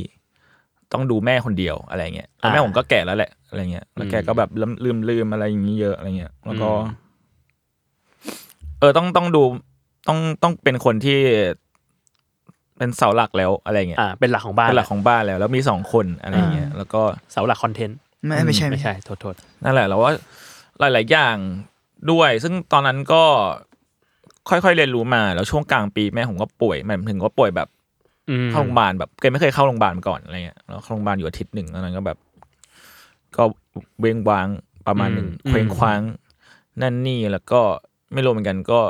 [0.93, 7.08] ต้องดูแม่คนเดียวอะไรเงี้ยแล้วแม่อ่าผมก็แก่แล้วแหละอะไรเงี้ยแล้วแกก็แบบลืมลืมลืมอะไรอย่างนี้เยอะอะไรเงี้ยแล้วก็อืม
[8.80, 9.43] เออต้องต้องดู
[10.08, 11.19] ต้องต้องเป็นคนที่
[12.78, 20.12] เป็นเสาหลักแล้วอะไรเงี้ยอ่าเป็นหลักของบ้านเป็นหลักของบ้านแล้ว แล้วมีสองคนอะไรเงี้ยแล้วก็เสาหลักคอนเทนต์ไม่ไม่ใช่ไม่ใช่โทษโทษนั่นแหละ แล้วว่า
[20.80, 21.36] หลาย ๆ อย่าง
[22.12, 23.23] ด้วย ซึ่งตอนนั้นก็
[24.49, 27.78] ค่อยๆเรียนรู้มา แล้วช่วงกลางปีแม่ผมก็ป่วยหมายถึงก็ป่วยแบบอืม
[28.51, 32.17] เข้าโรงพยาบาลแบบเคยไม่เคยเข้าโรงพยาบาลมาก่อนอะไรเงี้ยแล้วเข้าโรงพยาบาลอยู่อาทิตย์หนึ่งแล้วนั้นก็แบบ
[33.37, 33.43] ก็
[33.99, 34.47] เวงวาง
[34.87, 36.01] ประมาณหนึ่งเคว้งคว้าง
[36.81, 37.61] นั่นนี่แล้วก็
[38.13, 38.81] ไม่รู้เหมือนกันก็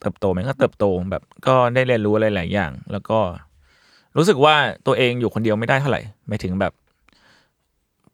[0.00, 3.18] เติบโตไหมก็เติบโตแบบ ก็ได้เรียนรู้อะไรหลายอย่าง แล้วก็
[4.16, 4.54] รู้สึกว่า
[4.86, 6.72] ตัวเองอยู่คนเดียวไม่ได้เท่าไหร่หมายถึงแบบ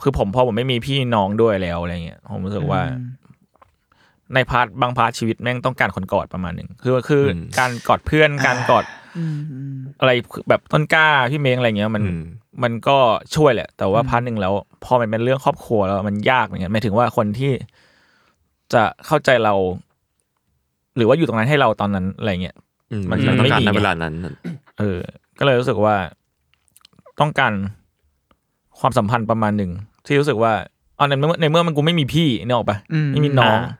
[0.02, 2.80] คือผมพอผมไม่มีพี่น้องด้วยแล้วอะไรเงี้ยผมรู้สึกว่า
[4.34, 8.84] ใน part บาง part ชีวิตแม่งต้องการคนกอดประมาณหนึ่งคือคืออมการกอดเพื่อนการกอด
[9.18, 10.10] อืมอืมอะไร
[10.48, 12.22] แบบต้นกล้าพี่เมงอะไรเงี้ยมันอืม
[12.62, 12.98] มันก็
[13.36, 14.52] ช่วยแหละ แต่ว่า part หนึ่งแล้ว
[14.84, 17.52] พอมันเป็นเรื่องครอบครัวแล้วมันยากเหมือนกันหมายถึงว่าคนที่
[18.72, 19.54] จะเข้าใจเรา
[20.96, 22.56] หรือว่าอยู่ตรงนั้นให้เราตอนนั้นอะไรเงี้ย
[22.92, 24.14] อืมมัมันนมันต้องการไม่มีในไงเวลานั้น
[24.78, 24.98] เออ
[25.38, 25.94] ก็เลยรู้สึกว่า
[27.20, 27.52] ต้องการ
[28.80, 29.70] ความสัมพันธ์ประมาณหนึ่ง
[30.06, 30.52] ที่รู้สึกว่า
[30.96, 33.72] เอาในเมื่อในเมื่อมันกูไม่มีพี่นี่ออกปะอืมไม่มีน้องอ่า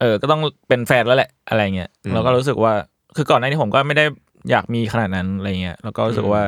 [0.00, 2.72] เออ ก็ต้องเป็นแฟนแล้วแหละ อะไรเงี้ยอืมแล้วก็รู้สึกว่า
[3.16, 4.04] คือก่อนหน้านี้ผมก็ไม่ได้
[4.50, 6.42] อยากมีขนาดนั้นอะไรเงี้ยแล้วก็รู้สึกว่า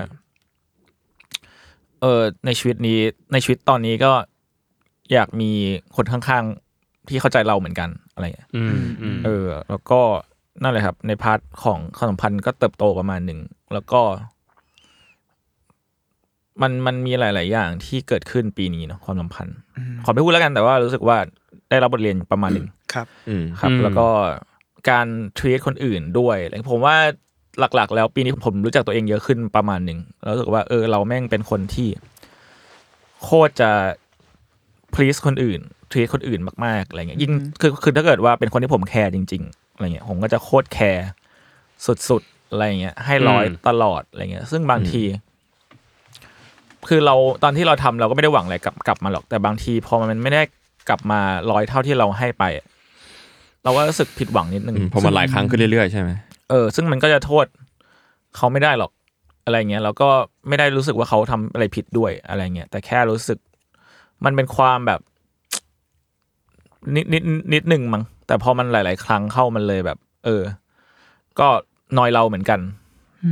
[2.00, 2.98] เออในชีวิตนี้
[3.33, 4.12] ในชีวิตตอนนี้ก็
[5.12, 5.50] อยากมี
[5.96, 10.00] คนข้างๆที่เข้าใจเราเหมือนกันอะไรเงี้ยอืมอืมเออ แล้วก็
[10.62, 13.40] นั่นแหละครับ ใน part ของความสัมพันธ์ก็เติบโตประมาณหนึ่ง
[13.72, 14.00] แล้วก็
[16.62, 19.57] มันมันมีหลาย ๆ อย่างที่เกิดขึ้นปีนี้เนาะความสัมพันธ์
[20.05, 21.18] ขอไม่พูดแล้วกันแต่ว่ารู้สึกว่า
[21.70, 24.09] ได้รับบทเรียนประมาณหนึ่งครับอืมครับ แล้วก็
[24.90, 25.07] การ
[25.38, 26.96] ท e a t คนอื่นด้วยอะไรผมว่า
[27.58, 31.88] หลักๆ แล้วปีนี้ผมรู้จักตัวเองเยอะขึ้นประมาณหนึ่งแล้วรู้สึกว่าเออเราแม่งเป็นคนที่
[33.22, 33.70] โคตรจะ
[34.94, 35.60] please คนอื่น
[35.92, 41.08] treat คนอื่นมากๆอะไรเงี้ยยิ่งคือคือถ้าเกิดว่าเป็นคนที่ผมแคร์จริง ๆอะไรเงี้ยผมก็จะโคตรแคร์
[42.08, 45.02] สุดๆอะไรอย่างเงี้ยให้ร้อยอืมตลอดอะไรเงี้ย ซึ่งบางที
[46.88, 50.42] คือเราตอนที่เราทำเราก็ไม่ได้หวังอะไรกลับกลับมาหรอก แต่บางทีพอมันไม่ได้
[50.88, 52.44] กลับมาร้อยเท่าที่เราให้ไป
[53.64, 56.10] เราก็รู้สึกผิดหวังนิดนึงอืมพอมันหลายครั้งขึ้นเรื่อยๆใช่ไหม
[56.50, 57.46] เออ ซึ่งมันก็จะโทษ
[58.36, 58.92] เขาไม่ได้หรอก
[59.44, 60.08] อะไรเงี้ยแล้วก็
[60.48, 63.38] ไม่ได้รู้สึกว่าเขาทำอะไรผิดด้วยอะไรเงี้ยแต่แค่รู้สึก
[64.24, 65.00] มันเป็นความแบบ
[66.96, 67.22] นิดนิด
[67.54, 70.42] นิดหนึ่งมั้งแต่พอมันหลาย ๆ ครั้งเข้ามันเลยแบบ เออ
[71.40, 71.48] ก็
[71.98, 72.60] นอยเราเหมือนกัน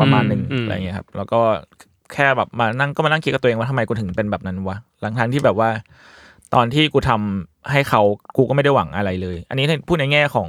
[0.00, 1.40] ประมาณหนึ่งอืมอะไรเงี้ยครับ แล้วก็
[2.12, 5.70] แค่แบบมานั่งก็มานั่งคิดกับตัวเองว่าทำไมกูถึงเป็นแบบนั้นวะหลังทางที่แบบว่า
[6.54, 8.02] ตอนที่กูทำให้เขา
[8.36, 10.48] กูก็ไม่ได้หวังอะไรเลย อันนี้พูดในแง่ของ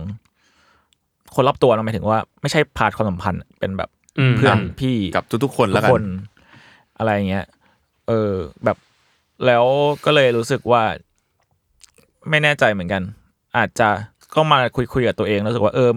[1.35, 3.89] คนรอบตัวเราหมายถึงว่าไม่ใช่พาร์ทความสัมพันธ์เป็นแบบ
[4.19, 6.03] อืมเพื่อนพี่กับทุกๆคนทุแล้วกกันคน
[6.97, 7.45] อะไรเงี้ย
[8.07, 8.33] เออ
[8.65, 8.77] แบบ
[9.45, 9.65] แล้ว
[10.05, 10.83] ก็เลยรู้สึกว่า
[12.29, 13.01] ไม่แน่ใจเหมือนกัน
[13.57, 13.89] อาจจะ
[14.35, 15.91] ก็มาคุยคุยกับตัวเองแล้วรู้สึกว่าเออ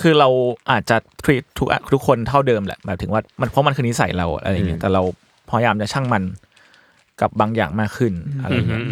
[0.00, 0.28] คือเรา
[0.70, 5.02] อาจจะ treat ทุกทุกคนเท่าเดิมแหละหมายถึงว่ามันเพราะมันคือนิสัยเราอะไรเงี้ยแต่เรา
[5.48, 6.22] พยายามจะช่างมัน
[7.20, 8.82] กับบางอย่างมากขึ้นอะไรเงี้ย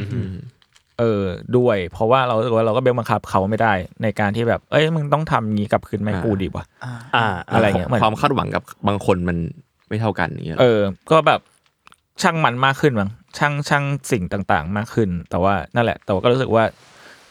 [0.99, 1.23] เออ
[1.57, 6.65] ด้วย เพราะว่าเรารู้สึกว่าเราก็เบลบังคับเขาไม่ได้ในการที่แบบ เอ้ยมึงต้องทำงี้กลับคืนไม่กูดีวะ
[7.17, 9.37] อ่า อะไรเงี้ยเหมือนความคาดหวังกับบางคนมัน
[9.89, 10.81] ไม่เท่ากันอย่างเงี้ยเออ
[11.11, 11.41] ก็แบบ
[12.23, 16.65] ช่างมันมากขึ้นมั้งช่างช่างสิ่งต่างๆ มากขึ้น แต่ว่านั่นแหละ แต่ว่าก็รู้สึกว่า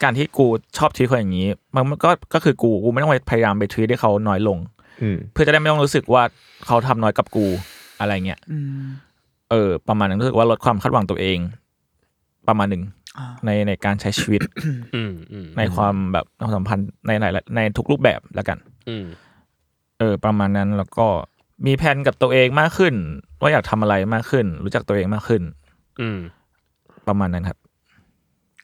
[0.03, 0.47] การที่กู
[0.77, 4.57] ชอบทีคนอย่างนี้ มันก็ก็คือกูกูไม่ต้องไปพยายามไปทีให้เขาน้อยลง
[5.01, 6.23] อืมเพื่อจะได้ไม่ต้องรู้สึกว่า
[6.67, 7.45] เขาทำน้อยกับกู
[7.99, 8.39] อะไรเงี้ย
[9.51, 11.39] เออ ประมาณนั้นรู้สึกว่าลดความคาดหวังตัวเอง
[12.47, 12.83] ประมาณหนึ่ง
[13.45, 14.41] ในในการใช้ชีวิต
[14.95, 18.57] อืมอืมในความแบบความสัมพันธ์ในหลายในทุกรูปแบบแล้วกัน
[18.89, 19.05] อืม
[19.99, 21.07] เออ ประมาณนั้นแล้วก็
[21.65, 22.93] มีแผนกับตัวเองมากขึ้น
[23.41, 25.41] ว่าอยากทำอะไรมากขึ้น รู้จักตัวเองมากขึ้น
[26.01, 26.19] อืม
[27.07, 27.57] ประมาณนั้นครับ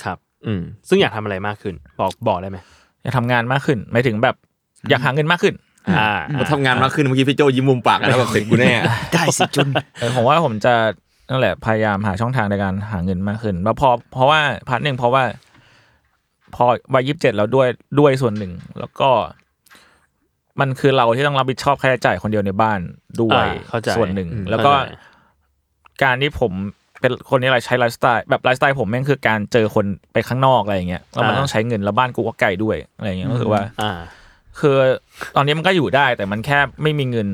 [0.03, 2.57] ครับ อืม ซึ่งอยากทำอะไรมากขึ้น บอกบอกได้ไหม
[3.01, 4.35] อยากทำงานมากขึ้นหมายถึงแบบ
[4.89, 5.55] อยากหาเงินมากขึ้น
[5.99, 8.73] อ่าเราทำงานมากขึ้นเมื่อกี้พี่โจยิ้มมุมปากกันแล้วแบบเสร็จกูแน่
[9.13, 9.67] ได้สิจุน
[9.99, 10.73] เออผมว่าผมจะ
[11.31, 14.39] นั่นแหละพยายามหาช่องทางในการหาเงินมากขึ้นแล้วพอเพราะว่า
[14.69, 15.23] part หนึ่งเพราะว่า
[16.55, 17.67] พอวัยยี่สิบเจ็ดแล้วด้วย
[17.99, 19.09] ด้วยส่วนหนึ่ง แล้วก็
[20.59, 22.79] มันคือเราที่ต้องรับผิดชอบค่าใช้จ่ายคนเดียวในบ้าน
[23.21, 25.09] ด้วยอ่าเข้าใจส่วนหนึ่ง อืมแล้วก็เข้าใจ
[26.03, 26.51] การที่ผม
[26.99, 33.91] เป็นคนนี้อะไรใช้ไลฟ์สไตล์แบบไลฟ์สไตล์ผมแม่งคือการเจอคนไปข้างนอกอะไรอย่างเงี้ยแล้วมันต้องใช้เงินแล้วบ้านกูก็ไกลด้วยอะไรอย่างเงี้ยรู้สึกว่า อ่า
[34.59, 34.75] คือ
[35.35, 37.27] ตอนนี้มันก็อยู่ได้แต่มันแค่ไม่มีเงิน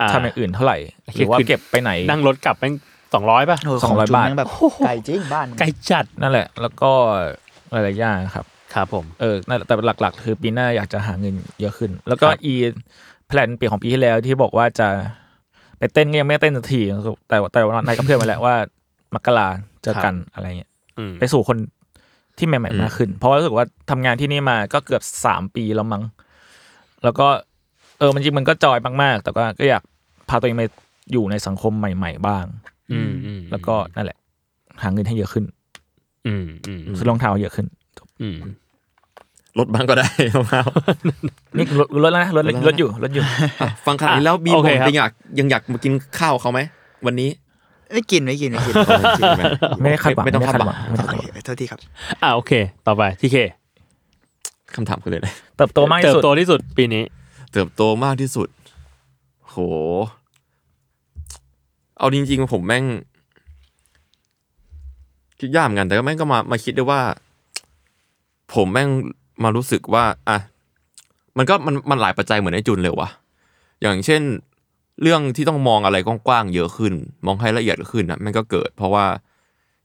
[0.00, 0.78] อ่า ทำอย่างอื่นเท่าไหร่
[1.14, 2.74] หรือว่าเก็บไปไหน นั่งรถกลับแม่ง
[3.14, 4.48] สองร้อยป่ะเออสองร้อยขจุนบาทแม่งแบบ
[4.84, 6.90] ไก่จริงบ้านไกลจัดนั่นแหละ แล้วก็
[7.70, 12.54] หลายๆอย่างครับครับผมเออนั่นแหละแต่หลัก ๆ คือปีหน้าอยากจะหาเงินเยอะขึ้น แล้วก็ครับอี
[13.28, 14.88] แพลนปีของปีที่แล้วที่บอกว่าจะ
[15.78, 16.80] ไปเต้นก็ยังไม่ได้เต้นสักที
[17.28, 18.54] แต่แต่ว่านายกับเพื่อนมาแล้วว่า
[19.14, 19.48] มกรา
[19.82, 21.56] เจอกันอะไรเงี้ยอืมไปสู่คน
[22.38, 26.02] ที่ใหม่ๆมากขึ้น เพราะว่ารู้สึกว่าทำงานที่นี่มาก็เกือบสามปีแล้วมั้ง
[27.04, 27.26] แล้วก็
[27.98, 29.82] เออมันจริงมันก็จอยมากๆ แต่ก็ก็อยาก
[30.28, 30.64] พาตัวเองไป
[31.12, 32.73] อยู่ในสังคมใหม่ ๆ บ้างอืมอืม
[33.50, 34.18] แล้วก็นั่นแหละ
[34.82, 35.44] หาเงินให้เยอะขึ้น
[36.26, 37.66] อืมอืมซื้อรองเท้าเยอะขึ้น
[38.22, 38.36] อืม
[39.58, 40.08] ลดบ้างก็ได้
[40.52, 40.64] มาก
[41.56, 43.24] นี่ลดลดแล้วนะลดลดอยู่ลดอยู่
[43.86, 46.60] ฟังขนาดนี้แล้วบีมโอผเคมครับยังอยากยังอยากมากินข้าวเขาไหม
[47.06, 47.30] วันนี้
[47.94, 48.74] ไม่กินไม่กินไม่กิน
[49.18, 49.42] จริงไหม
[49.80, 51.80] ไม่ได้คาดหวังไม่ต้องไม่คาได้ดคาดหหวัวังงไม่ได้คาดหโอวังเคโทษทีครับ
[52.22, 52.52] อ่าโอเค
[52.86, 53.36] ต่อไปที่เค
[54.74, 57.02] คำถามคือเลยนะเติบโตมากเติที่บสุดโตที่สุดปีนี้
[57.52, 58.48] เติบโตมากที่สุด
[59.48, 59.56] โห
[61.98, 62.84] เอาจริง ๆ ผมแม่ง
[65.40, 67.00] คิดยากเหมือนกัน แต่ก็แม่งก็มามาคิดด้วยว่า
[68.54, 68.88] ผมแม่ง
[69.42, 70.38] มารู้สึกว่า อะ
[71.38, 73.08] มันก็มันมันหลายปัจจัยเหมือนไอ้จุนเลยวะ
[73.82, 74.22] อย่างเช่น
[75.02, 76.92] เรื่องที่ต้องมองอะไรกว้างๆเยอะขึ้น
[77.26, 79.04] มองให้ละเอียดขึ้นอะมันก็เกิด เพราะว่า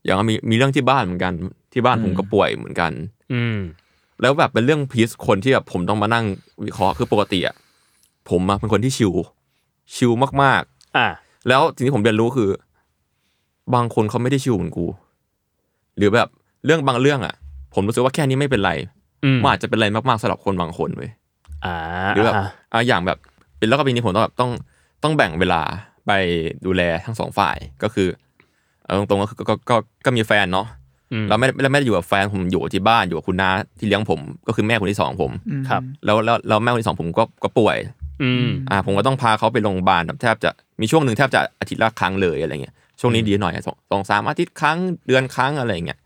[0.04, 1.32] อย่างมีมีเรื่องที่บ้านเหมือนกัน
[1.72, 2.92] ที่บ้านผมก็ป่วยเหมือนกัน
[3.32, 3.56] อืม
[4.22, 6.24] แล้วแบบเป็นเรื่องพีซคนที่แบบผมต้องมานั่ง
[6.64, 7.56] วิเคราะห์คือปกติอะ
[8.30, 9.12] ผมอะเป็นคนที่ชิล
[9.94, 10.62] ชิลมาก
[10.96, 12.50] อ่าๆ แล้วสิ่งที่ผมเรียนรู้คือ
[13.74, 14.86] บางคนเขาไม่ได้ชิลเหมือนกู
[15.96, 16.28] หรือแบบ
[16.64, 17.34] เรื่องบางเรื่องอะ
[17.74, 18.72] ผมรู้สึกว่าแค่นี้ไม่เป็นไร
[19.24, 21.10] อืมมันอาจจะเป็นไรมากๆสำหรับคนบางคนเว้ย
[21.64, 21.74] อ่า
[22.14, 22.34] หรือแบบ
[22.72, 23.18] อะอย่างแบบ
[23.58, 24.50] เป็นแล้วก็ปีนี้ผมต้องแบบต้อง
[25.02, 25.62] ต้องแบ่งเวลา
[26.06, 26.10] ไป
[26.66, 28.08] ดูแลทั้งสองฝ่ายก็คือ
[28.84, 30.66] เอาตรงๆก็คือก็ก็ก็ก็มีแฟนเนาะ
[31.12, 35.32] อืมเราไม่ได้ไม่ได้อยู่กับแฟนผมอยู่ที่บ้านอยู่กับคุณน้าที่เลี้ยงผม ก็คือแม่คนที่สองผม
[35.68, 37.76] ครับ แล้วแล้วแล้วแม่คนที่สองผมก็ก็ป่วย
[38.22, 45.98] อืมอ่า ผมก็ต้องพาเขาไปโรงพยาบาลแบบแทบจะมีช่วงหนึ่งแทบจะอาทิตย์ละครั้งเลยอะไรเงี้ยช่วงนี้ดีหน่อยสองสองสามอาทิตย์ครั้งเดือนครั้งอะไรเงี้ย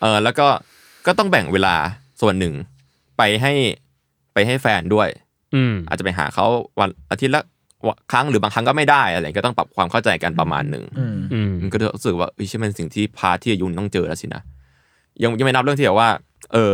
[0.00, 0.46] เออแล้วก็
[1.06, 1.74] ก็ต้องแบ่งเวลา
[2.20, 2.54] ส่วนหนึ่ง
[3.18, 3.52] ไปให้
[4.34, 5.08] ไปให้แฟนด้วย
[5.54, 6.46] อืมอาจจะไปหาเขา
[6.80, 7.42] วันอาทิตย์ละ
[8.12, 14.42] ครั้งหรือบางครั้งก็ไม่ได้อะไรก็ต้องปรับความเข้าใจกันประมาณหนึ่งอืมอืมมันก็รู้สึกว่าเอ้ยใช่เป็นสิ่งที่ part ที่อายุต้องเจอแล้วสินะ
[15.22, 16.10] ยังยังไม่นับเรื่องที่แบบว่า
[16.52, 16.72] เออ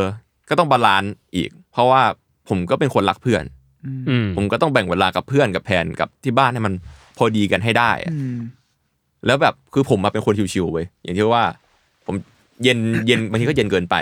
[0.49, 2.03] ก็ต้อง balance อีก เพราะว่า
[2.49, 3.60] ผมก็เป็นคนรักเพื่อนอืม
[4.37, 6.73] ผมก็ต้องแบ่งเวลากับเพื่อนกับแฟนกับที่บ้านให้มัน
[7.19, 8.39] พอดีกันให้ได้อะอืม
[9.27, 11.45] แล้วแบบคือผมมาเป็นคนชิวๆเว้ยอย่างที่ว่า
[12.07, 12.15] ผม
[12.63, 13.97] เย็นเย็นบางทีก็เย็นเกินไป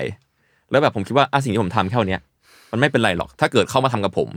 [0.71, 2.23] แล้วแบบผมคิดว่าอะสิ่งที่ผมทำแค่เนี้ย
[2.73, 4.29] มันไม่เป็นไรหรอก ถ้าเกิดเข้ามาทำกับผม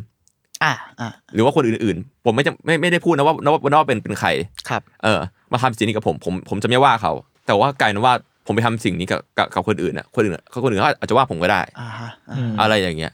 [0.64, 4.30] อะอะหรือว่าคนอื่นๆ ผมไม่จะไม่ไม่ได้พูดนะว่าว่าว่าเป็นเป็นใคร
[4.70, 5.20] ครับ เออ
[5.52, 7.12] มาทำสิ่งนี้กับผม ผมผมจะไม่ว่าเขา
[7.48, 8.14] แต่ว่ากลายเป็นว่า
[8.46, 13.14] ผมไปทำสิ่งนี้กับกับกับคนอื่นอะคนอื่นอะคนอื่นเขาอาจจะว่าผมก็ได้อ่าฮะอืมอะไรอย่างเงี้ย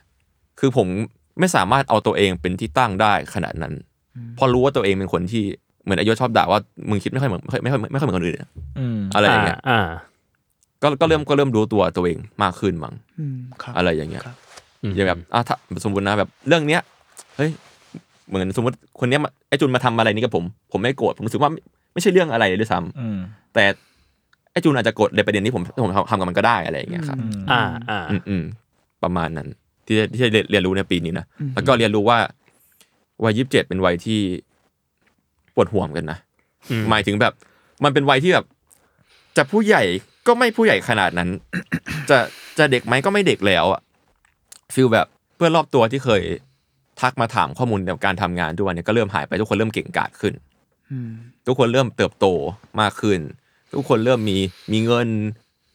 [0.60, 0.86] คือผม
[1.38, 3.72] ไม่สามารถเอาตัวเองเป็นที่ตั้งได้ขนาดนั้น
[4.36, 5.44] เพราะรู้ว่าตัวเองเป็นคนที่
[5.84, 9.80] เหมือนอายุชอบด่าว่ามึงคิดไม่ค่อยเหมือนไม่ค่อยไม่ค่อยไม่ค่อยเหมือนคนอื่นอะอืมอะไรอย่างเงี้ยอ่า
[10.82, 14.36] ก็ก็เริ่มก็เริ่มรู้ตัวตัวเองมากขึ้นมั้งอืมครับอะไรอย่างเงี้ยครับ
[14.96, 16.80] อย่างแบบอะถ้าสมมตินะแบบเรื่องเนี้ย
[17.36, 17.50] เฮ้ย
[18.28, 21.60] เหมือนสมมติคนเนี้ยมาไอ้จุนมาทำอะไรนี้กับผม ผมไม่โกรธผมรู้สึกว่าไม่
[21.92, 23.18] ไม่ใช่เรื่องอะไรเลยด้วยซ้ำอืม
[23.54, 23.64] แต่
[24.52, 27.18] ไอ้จุนอาจจะโกรธในประเด็นที่ผมผมทำกับมันก็ได้อะไรอย่างเงี้ยครับ
[27.52, 28.42] อ่า อ่า อืมอืม
[29.02, 29.48] ประมาณนั้น
[29.88, 32.18] ที่ได้ที่ได้เรียนรู้ในปีนี้นะแล้วก็เรียนรู้ว่า
[33.24, 34.20] วัยยี่สิบเจ็ดเป็นวัยที่
[35.54, 36.18] ปวดห่วงกันนะ
[36.70, 37.32] อืมหมายถึงแบบ
[37.84, 38.46] มันเป็นวัยที่แบบ
[39.36, 39.82] จะผู้ใหญ่
[40.26, 41.28] ก็ไม่ผู้ใหญ่ขนาดนั้น
[42.10, 42.18] จะ
[42.58, 43.80] จะเด็กไหมก็ไม่เด็กแล้วอะ
[44.74, 46.22] ฟีลแบบเพื่อนรอบตัวที่เคย
[47.00, 50.34] ทักมาถามข้อมูลในการทำงานทุกวันเนี้ก็เริ่มหายไปทุกคนเริ่มเก่งกาจขึ้น
[50.90, 51.10] อืม
[51.46, 52.26] ทุกคนเริ่มเติบโต
[52.80, 53.20] มากขึ้น
[53.74, 54.38] ทุกคนเริ่มมี
[54.72, 55.08] มีเงิน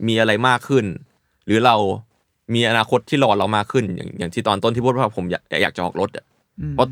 [0.07, 0.85] มีอะไรมากขึ้น
[1.45, 1.75] หรือเรา
[2.53, 6.25] มีอนาคตที่รอเรามากขึ้น อย่างอย่างที่ตอนต้นที่พูดว่าผมอยากอยากจะออกรถอะ
[6.61, 6.87] อืมเพราะ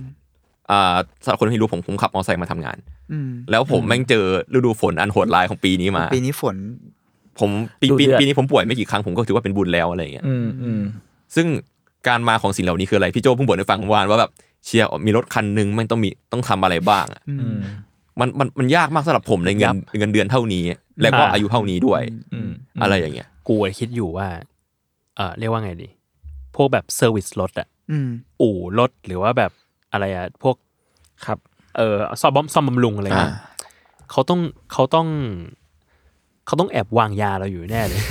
[0.71, 2.77] อ่าสำหรับคนที่รู้ผมผมขับมอเตอร์ไซค์มาทำงาน
[3.11, 6.55] อืมแล้วผมแม่งเจอฤดูฝนอันโหดร้ายของปีนี้มา ปีนี้ฝน
[7.39, 7.49] ผม
[7.81, 10.81] ปีดูปีเดือดปีนี้ผมป่วยไม่กี่ครั้งผมก็ถือว่าเป็นบุญแล้วอะไรอย่างเงี้ยอืมอืม
[11.35, 11.47] ซึ่ง
[12.07, 14.31] การมาของสิ่งเหล่านี้คืออะไรพี่โจเพิ่งบ่นให้ฟังเมื่อวานว่าแบบ
[14.65, 17.57] เชียร์มีรถคันหนึงมันต้องมีต้องทำอะไรบ้างอะอืม
[18.19, 20.63] มันมันมันยากมากสำหรับผมในเงินเงินเดือนเท่านี้
[21.01, 22.01] แล้วก็อ่าอายุเท่านี้ด้วย
[22.33, 24.27] อืมอะไรอย่างเงี้ยกูอะคิดอยู่ว่า
[25.15, 25.89] เออเรียกว่าไงดี
[26.55, 28.09] พวกแบบเซอร์วิสรถอะอืม
[28.41, 29.51] อู่รถหรือว่าแบบ
[29.91, 30.55] อะไรอะพวก
[31.25, 31.37] ครับ
[31.77, 33.39] เออซ่อมบำซ่อมบำรุงอะไรเงี้ยอ่า
[34.11, 34.39] เขาต้อง
[34.71, 35.07] เขาต้อง
[36.45, 38.01] เขาต้องแอบวางยาเราอยู่แน่เลย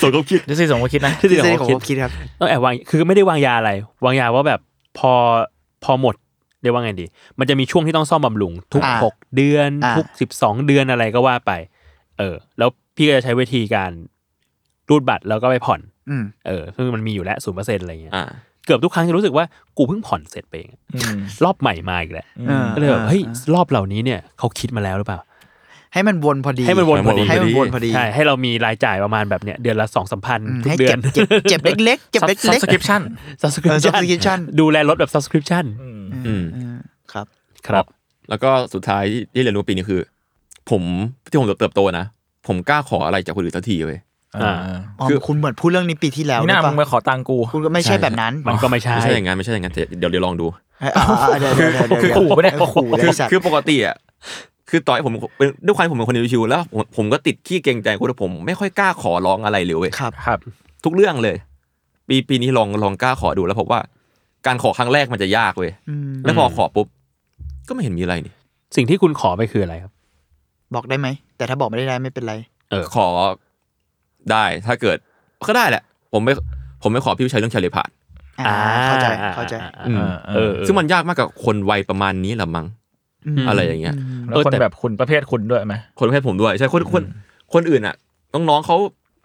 [0.00, 3.70] ส่วนก็คิดดูสิสมมติคิดนะที่ที่ที่เซเราของคิดผมคิดครับต้องแอบวางคือไม่ได้วางยาอะไร
[4.04, 4.60] วางยาว่าแบบ
[4.98, 5.12] พอ
[5.84, 6.14] พอหมด
[6.62, 7.06] เรียกว่าไงดี
[7.38, 11.52] มันจะมีช่วงที่ต้องซ่อมบำรุง ทุกอ่าหกเดือนอ่าทุกสิบสองเดือนอะไรก็ว่าไป
[12.18, 13.90] เออ แล้วพี่ก็จะใช้วิธีการ
[14.88, 15.93] รูดบัตรแล้วก็ไปผ่อนอืม
[16.46, 18.24] เออซึ่งมันมีอยู่แล้วศูนย์เปอร์เซ็นต์อะไรเงี้ยอ่า
[18.66, 19.44] เกือบทุกครั้งจะรู้สึกว่า
[19.76, 23.22] กูเพิ่งผ่อนเสร็จไปเองอืมรอบใหม่มาอีกแล้วเออก็เลยแบบออเฮ้ย
[23.54, 25.20] รอบเหล่านี้เนี่ยเขาคิดมาแล้วหรือเปล่า
[25.94, 36.78] ให้มันวนพอดีให้มันวนพอดีให้มันวนพอดีใช่ให้เรามีรายจ่ายประมาณแบบเนี้ยเดือนละสองสามพันอืมทุกให้เดือเก็นบเจ็บเจ็บเล็กๆเจ็บเล็ก subscription ๆเออ subscription ดูแลรถแบบ subscription อืมอืมเออ
[37.12, 37.26] ครับ
[37.68, 37.84] ครับ
[38.30, 40.00] แล้วก็สุดท้ายที่เรียนรู้ปีนี้คือ
[40.70, 40.82] ผม
[41.30, 42.06] ที่ผมเติบโตนะ
[42.46, 44.13] ผมกล้าขออะไรจากคนอื่นทันทีเว้ยอ่าอ๋อ
[45.08, 50.46] คือคุณเหมือนพูดเรื่องนี้ปีที่แล้วนี่หน้าหรือมึงเปไปล่าขอตังค์กูคุณก็ไม่ใช่แบบนั้น มันก็ไม่ใช่ไม่ใช่อย่างนั้นไม่ใช่อย่างนั้นแต่เดี๋ยวเดี๋ยวลองดู
[50.80, 53.96] เอออ่าอ่าเดี๋ยวเดี๋ยวเดี๋ยวเดี๋ยวคือขู่ปะเนี่ยขู่เลยคือไอ้สัตว์คือปกติอะ
[54.70, 60.38] คือต่อยผมเป็นด้วยความที่ผมเป็นคนชิวๆแล้วผมผมก็ติดขี้เกรงใจคนผมไม่ค่อยกล้าขอร้องอะไรเลยเว้ยครับครับ
[60.84, 61.36] ทุกเรื่องเลย
[62.08, 63.80] ปีปีนี้ลองลองกล้าขอดูแล้วพบว่า
[64.46, 66.86] การขอครั้งแรกมันจะยากเว้ยอืมแล้วพอขอปุ๊บ
[67.68, 68.34] ก็ไม่เห็นมีอะไรนี่
[68.76, 69.92] สิ่งที่คุณขอไปคืออะไรครับ
[70.74, 72.34] บอกได้ไหมแต่ถ้าบอกไม่ได้ไม่เป็นไร
[72.94, 73.06] ขอ
[74.32, 74.96] ได้ถ้าเกิด
[75.46, 75.82] ก็ได้แหละ
[76.12, 76.32] ผมไม่
[76.82, 77.88] ผมไม่ขอพี่วิชัยเรื่องชาเลพาด
[78.46, 78.56] อ่า
[78.86, 79.54] เข้าใจเข้าใจ
[79.88, 82.66] อืมอ่าเออซึ่งมันยากมากกับคนวัยประมาณนี้แหละมั้ง
[83.44, 83.94] มอะไรอย่างเงี้ย
[84.28, 87.02] แล้วเออคนแต่แบบคุณประเภทคุณด้วยไหมคนประเภทผมด้วยใช่คนคน
[87.54, 87.94] คนอื่นอะ
[88.34, 88.76] น้องๆเขา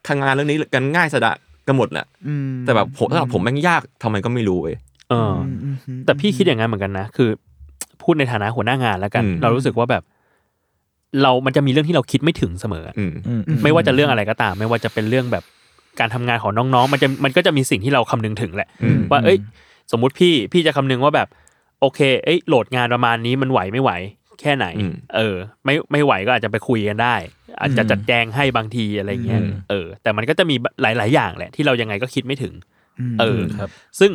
[0.08, 1.34] ทำงานเรื่องนี้กันง่ายสะดะ
[1.68, 4.76] กันหมดแหละอืมแต่แบบผมสำหรับผมแม่งยากทำไมก็ไม่รู้เว้ย
[5.10, 7.30] เออออืมอืมอืมแต่พี่คิดอย่างนั้นเหมือนกันนะ คือ
[8.02, 10.04] พูดในฐานะหัวหน้างานแล้วกันอืมเรารู้สึกว่าแบบ
[11.24, 13.14] เรามันจะมีเรื่องที่เราคิดไม่ถึงเสมออืม
[13.64, 15.44] ไม่ว่าจะเรื่องอะไรก็ตาม ไม่ว่าจะเป็นเรื่องแบบ
[16.00, 19.38] การทำงานของน้องๆ มันจะมันก็จะมีสิ่งที่เราคำนึงถึงแหละอืมว่าเอ้ย
[19.92, 21.28] สมมุติพี่พี่จะคำนึงว่าแบบ
[21.82, 23.92] โอเค เอ้ยโหลดงานประมาณนี้มันไหวไม่ไหว
[24.42, 27.16] แค่ไหนอืมเออ ไม่ไม่ไหวก็อาจจะไปคุยกันได้
[27.60, 32.54] อาจจะจัดแจงให้บางทีอะไรเงี้ยอืมเออ แต่มันก็จะมีหลาย ๆ อย่างแหละ ที่เรายังไงก็คิดไม่ถึง
[33.14, 33.70] มเออครับ
[34.00, 34.12] ซึ่ง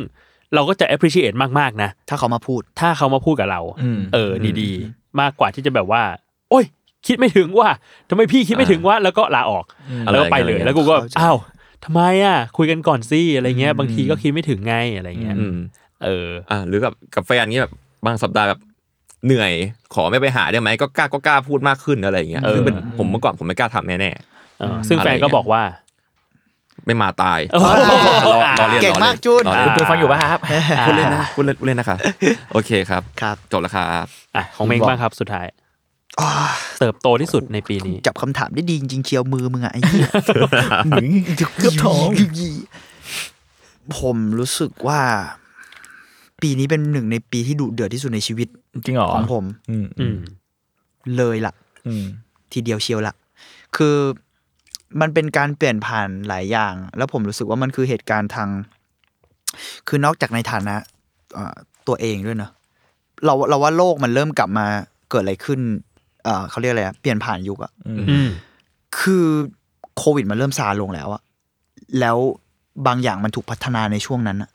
[0.53, 4.31] เราก็จะ appreciate มากๆนะถ้าเขามาพูด ถ้าเขามาพูดกับเราอืมเออ
[4.61, 6.03] ดีๆมากกว่าที่จะแบบว่า
[6.49, 6.65] โอ้ย
[7.07, 7.69] คิดไม่ถึงว่า
[8.09, 9.65] ทำไมพี่คิดไม่ถึงว่าแล้วก็ลาออก
[10.11, 11.37] แล้วก็ไปเลยแล้วกูก็เข้าใจอ้าว
[11.83, 15.57] ทำไมอะ คุยกันก่อนสิอะไรเงี้ย บางทีก็คิดไม่ถึงไงอะไรเงี้ยอืม
[16.03, 17.73] เอออ่าหรือกับกับแฟนเงี้ยแบบ
[18.05, 18.59] บางสัปดาห์แบบ
[19.25, 19.53] เหนื่อย
[19.93, 24.11] ขอไม่ไปหาได้ไหมก็กล้าก็กล้าพูดมากขึ้นอะไรอย่างเงี้ยเออซึ่งเป็นผมเมื่อก่อนผมไม่กล้าทำแน่
[24.59, 27.65] เออซึ่งแฟนก็บอกว่าๆไม่มาตายโอ้โห
[28.33, 30.39] รอรอเรียนเก่งมากจูนรอคุณเรียนตูนฟังอยู่ป่ะครับ
[30.87, 31.97] พูดเล่นนะพูดเล่นพูดเล่นนะคะ
[32.51, 35.45] โอเคครับ ครับจบแล้วครับอะของเมงบ้างครับสุดท้าย
[36.79, 42.07] เติบโตที่สุดในปีนี้ จับคำถามได้ดีจริงๆเชียวมือมึงอะไอ้เหี้ยเกือบท้อง
[43.99, 45.01] ผมรู้สึกว่า
[46.41, 48.47] ปีปีนี้เป็นหนึ่งในปีที่ดุเดือดที่สุดในชีวิต
[48.85, 50.17] จริงเหรอของผมอืมอือืมม
[51.17, 51.53] เลยล่ะ
[51.87, 52.03] อืม
[52.53, 53.13] ทีเดียวเชียวละ
[53.75, 53.95] คือ
[55.01, 58.49] มันเป็นการเปลี่ยนผ่านหลายอย่าง แล้วผมรู้สึกว่ามันคือเหตุการณ์ทาง
[59.87, 60.75] คือนอกจากในฐานะ
[61.33, 61.55] เอ่อ
[61.87, 62.51] ตัวเองด้วยเนอะ
[63.25, 64.67] เราเราว่าโลกมันเริ่มกลับมา
[65.09, 65.59] เกิดอะไรขึ้น
[66.25, 68.29] เอ่อเขาเรียกอะไรอะเปลี่ยนผ่านยุคอะอืม
[68.99, 69.25] คือ
[69.97, 71.21] โควิดมันเริ่มซาลงแล้วอะ
[71.99, 72.17] แล้ว
[72.87, 74.51] บางอย่างมันถูกพัฒนาในช่วงนั้นอะ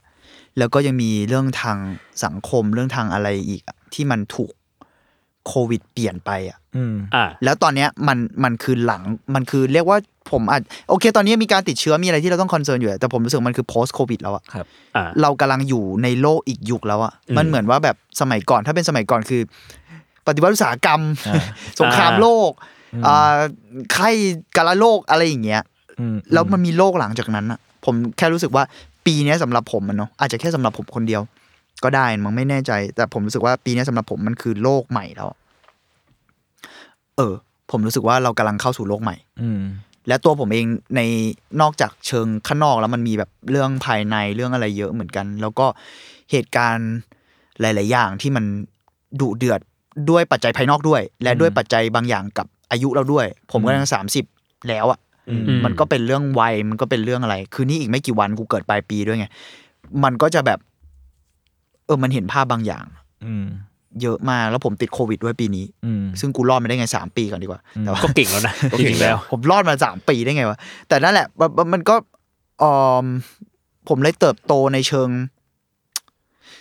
[0.59, 1.78] แล้วก็ยังมีเรื่องทาง
[2.24, 4.52] สังคมเรื่องทางอะไรอีกอะที่มันถูก
[5.46, 9.02] โควิดเปลี่ยนไปอะอืมอ่าแล้วตอนเนี้ยมันมันคือหลัง
[9.35, 9.98] มันคือเรียกว่า
[10.30, 19.42] ผมอาจโอเค ตอนนี้มีการติดเชื้อมีอะไรที่เราต้องคอนเซิร์นอยู่แต่ผมรู้สึกมันคือ post covid แล้วอะครับอ่าเรากำลังอยู่ในโลกอีกยุคแล้วอะมันเหมือนว่าแบบสมัยก่อนถ้าเป็นสมัยก่อนคือ
[20.26, 21.44] ปฏิวัติอุตสาหกรรมอ่า
[21.80, 22.50] สงครามโลก
[23.06, 23.38] อ่า
[23.92, 24.11] ไข้
[24.56, 25.62] กาลโลกอะไรอย่างเงี้ย
[25.98, 28.64] อืมแล้วมันมีโลกหลังจากนั้นอะผมแค่รู้สึกว่า
[29.06, 31.22] ปีเนี้ยสำหรับผมมันเนาะอาจจะแค่สำหรับผมคนเดียว
[31.85, 35.28] ก็ได้มันไม่แน่ใจ แต่ผมรู้สึกว่าปีเนี้ยสำหรับผมมันคือโลกใหม่แล้ว
[37.16, 37.35] เออ
[37.70, 39.62] ผมรู้สึกว่าเรากำลังเข้าสู่โลกใหม่ อืม
[40.09, 41.00] และตัวผมเองใน
[41.61, 45.66] นอกจากเชิงข้างนอกแล้วมันมีแบบเรื่องภายในเรื่องอะไรเยอะเหมือนกัน แล้วก็
[46.30, 46.90] เหตุการณ์
[47.61, 48.44] หลาย ๆ อย่างที่มัน
[49.20, 49.61] ดุเดือด
[50.11, 54.24] ด้วยปัจจัยภายนอกด้วย และด้วยปัจจัยบางอย่างกับอายุเราด้วย ผมก็ยังสามสิบ
[54.68, 54.98] แล้วอะ
[55.31, 59.26] อืมมันก็เป็นเรื่องวัยมันก็เป็นเรื่องอะไร คือนี่อีกไม่กี่วันกูเกิดปลายปีด้วยไง
[60.05, 60.59] มันก็จะแบบ
[61.87, 62.85] เออมันเห็นภาพบางอย่าง
[63.26, 63.46] อืม
[64.03, 71.94] เยอะมากแล้วผมติดโควิดด้วยปีนี้อืมซึ่งกูรอดมาได้ไงสามปีก่อนดีกว่าแต่ว่าก็เก่งแล้วนะจริงๆแล้ว ผมรอดมาสามปีได้ไงวะแต่นั่นแหละมันมันมันก็
[72.62, 73.05] ออม
[73.88, 75.09] ผมเลยเติบโตในเชิง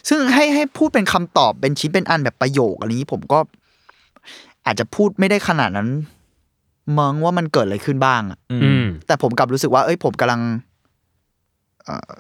[0.09, 3.39] ซึ่งให้ให้พูดเป็นคำตอบเป็นชิ้นเป็นอันแบบประโยคอะไรนี้ผมก็
[4.65, 5.89] อาจจะพูดไม่ได้ขนาดนั้น
[6.99, 10.41] มองว่ามันเกิดอะไรขึ้นบ้างอะอืมแต่ผมกลับรู้สึกว่า เอ้ย ผมกำลัง
[11.83, 12.11] เอ่อ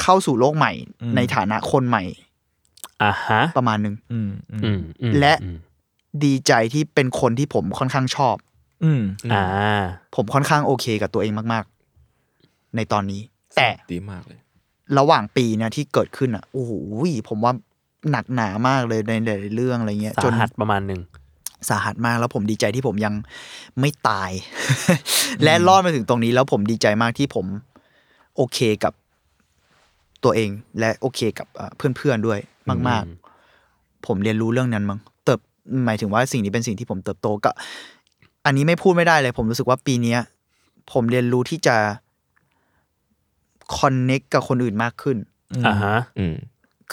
[0.00, 0.72] เข้าสู่โลกใหม่
[1.16, 2.04] ในฐานะคนใหม่
[3.02, 5.58] อ่าฮะ ประมาณหนึ่งอืมอืมอืมอืมและอืม
[6.24, 8.36] ดีใจที่เป็นคนที่ผมค่อนข้างชอบ
[8.84, 9.02] อืม
[9.32, 9.44] อ่า
[10.16, 11.64] ผมค่อนข้างโอเคกับตัวเองมาก
[12.20, 13.20] ๆ ในตอนนี้
[13.56, 14.39] แต่ดีมากเลย
[14.98, 16.72] ระหว่างปีเนี่ยที่เกิดขึ้นอะโอ้โห
[17.28, 17.52] ผมว่า
[18.10, 21.00] หนักหนามากเลยในหลายๆเรื่องอะไรเงี้ยสาจนหัสประมาณหนึ่ง
[21.68, 23.14] สาหัสมากแล้วผมดีใจที่ผมยัง
[23.80, 24.30] ไม่ตาย
[25.44, 27.46] และรอดมาถึงตรงนี้แล้วผมดีใจมากที่ผม
[28.36, 28.92] โอเคกับ
[30.24, 32.38] ตัวเอง และโอเคกับเอ่อเพื่อนๆด้วย
[32.88, 33.04] มาก
[33.54, 35.40] ๆ ผมเรียนรู้เรื่องนั้นมั้งเติบ
[35.86, 37.50] หมายถึงว่าสิ่งนี้เป็นสิ่งที่ผมเติบโตก็
[38.46, 40.20] อันนี้ไม่พูดไม่ได้เลย ผมรู้สึกว่าปีเนี้ย
[40.92, 41.76] ผมเรียนรู้ที่จะ
[43.78, 45.16] คอนเน็กกับคนอื่นมากขึ้น
[45.66, 46.34] อ่าฮะอืม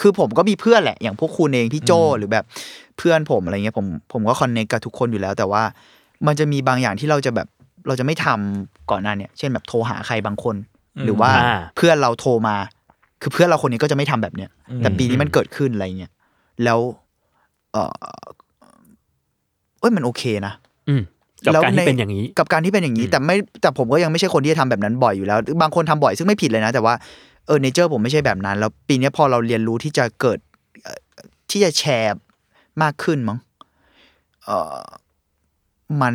[0.00, 2.44] คือผมก็มีเพื่อนแหละอย่างพวกคุณเองพี่โจหรือแบบ
[2.98, 5.62] เพื่อนผมอะไรเงี้ยผมผมก็คอนเนคกับทุกคนอยู่แล้ว แต่ว่า
[6.26, 7.48] มันจะมีบางอย่างที่เราจะแบบ
[7.86, 10.56] เราจะไม่ทำก่อนหน้าเนี่ย เช่นแบบโทรหาใครบางคน
[11.04, 12.56] หรือว่าอ่าเพื่อนเราโทรมา
[13.22, 16.12] คือเพื่อนเราคนนี้ก็จะไม่ทำแบบเนี้ยแต่ปีนี้มันเกิดขึ้นอะไรเงี้ย
[16.64, 16.78] แล้ว
[17.72, 17.94] เออ
[19.80, 20.54] เอ้ยมันโอเคนะ
[20.88, 21.02] อืม
[21.44, 26.94] กับแล้วการที่ในเป็นอย่างนี้ กับการที่เป็นอย่างนี้ แต่ไม่แต่ผมก็ยังไม่ใช่คนที่จะทำแบบนั้นบ่อยอยู่แล้ว บางคนทำบ่อยซึ่งไม่ผิดเลยนะ แต่ว่า
[27.46, 30.38] เออเนเจอร์ผมไม่ใช่แบบนั้น แล้วปีนี้พอเราเรียนรู้ที่จะเกิด
[30.82, 30.98] เอ่อ
[31.50, 32.16] ที่จะแชร์
[32.82, 33.38] มากขึ้นมั้ง
[34.44, 34.78] เออ
[36.02, 36.14] มัน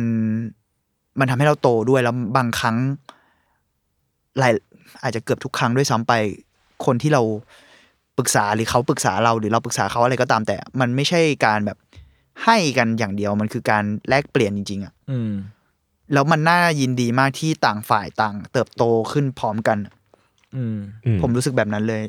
[1.18, 2.76] มันทำให้เราโตด้วยแล้วบางครั้ง
[4.38, 4.52] หลาย
[5.02, 6.12] อาจจะเกือบทุกครั้งด้วยซ้ำไป
[6.86, 7.22] คนที่เรา
[8.18, 11.78] ปรึกษาหรือเขาปรึกษาเราหรือเราปรึกษาเขาอะไรก็ตามแต่ มันไม่ใช่การแบบ
[12.44, 15.32] ให้กันอย่างเดียวมันคือการแลกเปลี่ยนจริง ๆอะอืม
[16.12, 19.78] แล้วมันน่ายินดีมากที่ต่างฝ่ายต่าง เติบโตขึ้นพร้อมกัน
[20.56, 22.02] อืมอืมผมรู้สึกแบบนั้นเลย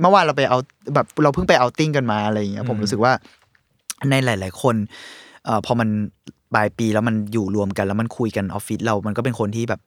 [0.00, 0.58] เมื่อวานเราไปเอา
[0.94, 3.12] แบบเราเพิ่งไปเอาติ้งกันมาอะไรอย่างเงี้ยผมรู้สึกว่า
[4.10, 4.76] ในหลาย ๆ คน
[5.44, 5.88] เอ่อพอมัน
[6.54, 9.80] ปลายปีแล้วมันอยู่รวมกันแล้วมันคุยกันออฟฟิศเรา มันก็เป็นคนที่แบบ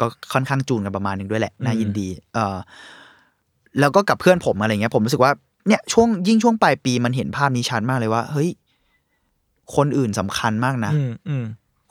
[0.00, 2.56] ก็ค่อนข้างจูนกันประมาณหนึ่งด้วยแหละน่ายินดี เออ
[3.80, 5.32] แล้วก็กับเพื่อนผมอะไรเงี้ย ผมรู้สึกว่า
[5.68, 8.48] เนี่ยช่วงยิ่งช่วงปลายปีมันเห็นภาพนี้ชัดมากเลยว่า เฮ้ย
[9.76, 11.44] คนอื่นสำคัญมากนะอืมอืม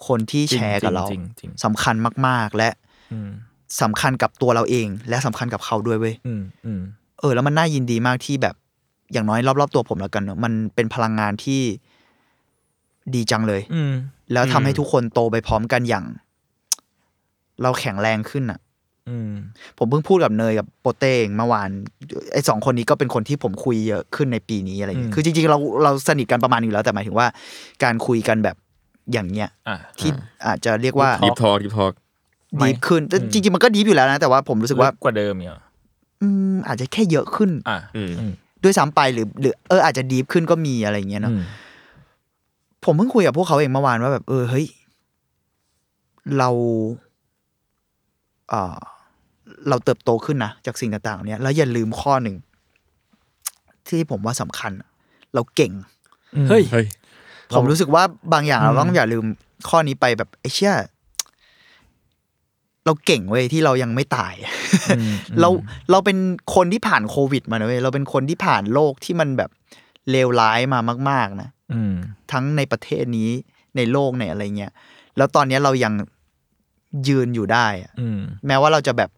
[0.07, 1.95] คนที่แชร์กับเราจริงๆจริงๆสำคัญ
[2.27, 2.69] มาก ๆ และ
[3.13, 3.29] อืม
[3.81, 6.81] สำคัญกับตัวเราเอง และสำคัญกับเขาด้วยเว้ยอืมอืม
[7.19, 8.55] เออ แล้วมันน่ายินดีมากที่แบบ
[9.11, 11.61] อย่างน้อยรอบๆตัวผมแล้วกันเนอะมันเป็นพลังงานที่
[13.15, 13.93] ดีจังเลยอืม
[14.33, 16.05] แล้วทำให้ทุกคนโตไปพร้อมกันอย่าง
[17.61, 18.59] เราแข็งแรงขึ้นอะ
[19.09, 19.31] อืม
[19.77, 21.69] ผมเพิ่งพูดกับเนยกับโปเต้เองเมื่อวาน
[22.33, 27.27] ไอ้สองคนนี้ก็เป็นคนที่ผมคุยเยอะขึ้นในปีนี้อะไรอย่างเงี้ยคือจริงๆเราเราสนิทกันประมาณนึงแล้วแต่หมายถึงว่า
[27.83, 28.55] การคุยกันแบบ
[29.13, 30.11] อย่างเงี้ยอะที่
[30.47, 31.85] อาจจะเรียกว่าดีทอดีทอ
[32.61, 35.63] ดีฟขึ้นแต่จริงๆมันก็ดีฟอยู่แล้วนะ แต่ว่าผมรู้สึกว่าลึกกว่าเดิมเนี่ยเหรอ
[36.21, 38.33] อืมอาจจะแค่เยอะขึ้น อะอืมอืม
[38.63, 41.41] ด้วยซ้ำไปหรือหรือเอออาจจะดีฟขึ้นก็มีอะไรอย่างเงี้ยเนาะอืม
[42.85, 44.67] ผมเพิ่งคุยกับพวกเขาเองเมื่อวานว่าแบบ เออเฮ้ย
[46.37, 46.49] เรา
[48.49, 48.77] เออ
[49.69, 52.35] เราเติบโตขึ้นนะจากสิ่งต่างๆเหล่านี้แล้วอย่าลืมข้อหนึ่ง
[53.87, 54.71] ที่ผมว่าสำคัญ
[55.33, 55.73] เราเก่ง
[56.49, 56.87] เฮ้ยเฮ้ย
[57.55, 58.03] ผมรู้สึกว่า
[58.33, 59.25] บางอย่างเราต้องอย่าลืม
[59.69, 60.75] ข้อนี้ไปแบบไอ้เชี่ย
[62.85, 64.33] เราเก่งเว้ยที่เรายังไม่ตาย
[65.41, 65.49] เรา
[65.91, 66.17] เราเป็น
[66.55, 69.49] คนที่ผ่านโควิดมานะเว้ยเราเป็นคนที่ผ่านโลกที่มันแบบ
[70.11, 71.93] เลวร้ายมามาก ๆ นะอืม
[72.31, 73.29] ทั้งในประเทศนี้
[73.75, 74.71] ในโลกในอะไรเงี้ย
[75.17, 75.93] แล้วตอนเนี้ยเรายัง
[77.07, 79.09] ยืนอยู่ได้อะอืมแม้ว่าเราจะแบบ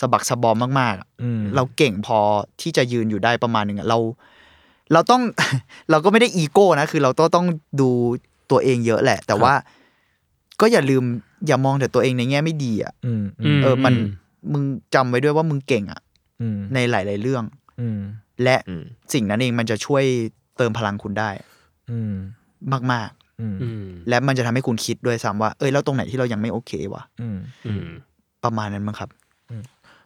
[0.00, 2.18] สะบักสะบอมมากๆอะอืมเราเก่งพอ
[2.60, 3.98] ที่จะยืนอยู่ได้ประมาณหนึ่งอะเรา
[4.92, 5.22] เราต้อง
[5.90, 7.46] เราก็ไม่ได้อีโก้นะ คือเราต้องต้อง
[7.80, 7.90] ดู
[8.50, 9.54] ตัวเองเยอะแหละ แต่ว่า
[10.60, 11.02] ก็อย่าลืม
[11.46, 13.94] อย่ามองแต่ตัวเองในแง่ไม่ดีอะอืมอืมเออ มัน
[14.52, 14.62] มึง
[14.94, 16.00] จำไว้ด้วยว่ามึงเก่งอะ
[16.40, 17.44] อืมในหลาย ๆ เรื่อง
[17.80, 18.00] อืม
[18.42, 20.04] และอืมสิ่งนั้นเองมันจะช่วย
[20.56, 21.30] เติมพลังคุณได้
[21.90, 22.14] อืม
[22.92, 27.86] มากอืมอืมๆและมันจะทำให้คุณคิดด้วยซ้ำว่า เอ้ยแล้วตรงไหนที่เรายังไม่โอเควะอืมอืม
[28.44, 29.10] ประมาณนั้นมั้งครับ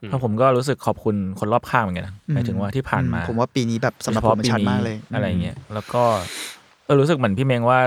[0.08, 6.02] เพราะผมก็รู้สึกขอบคุณคนรอบข้างเหมือนกันนะหมายถึงว่าที่ผ่านมา ผมว่าปีนี้แบบสำหรับโดผยมเฉมันพาะชัดปีนี้มากเลยอะไรเงี้ยแล้วก็
[6.84, 7.78] เออรู้สึกเหมือนพี่เมงว่า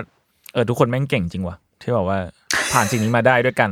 [0.53, 2.18] เออทุกคนแม่งเก่งจริงว่ะที่บอกว่า
[2.74, 3.70] ผ่านสิ่งนี้มาได้ด้วยกัน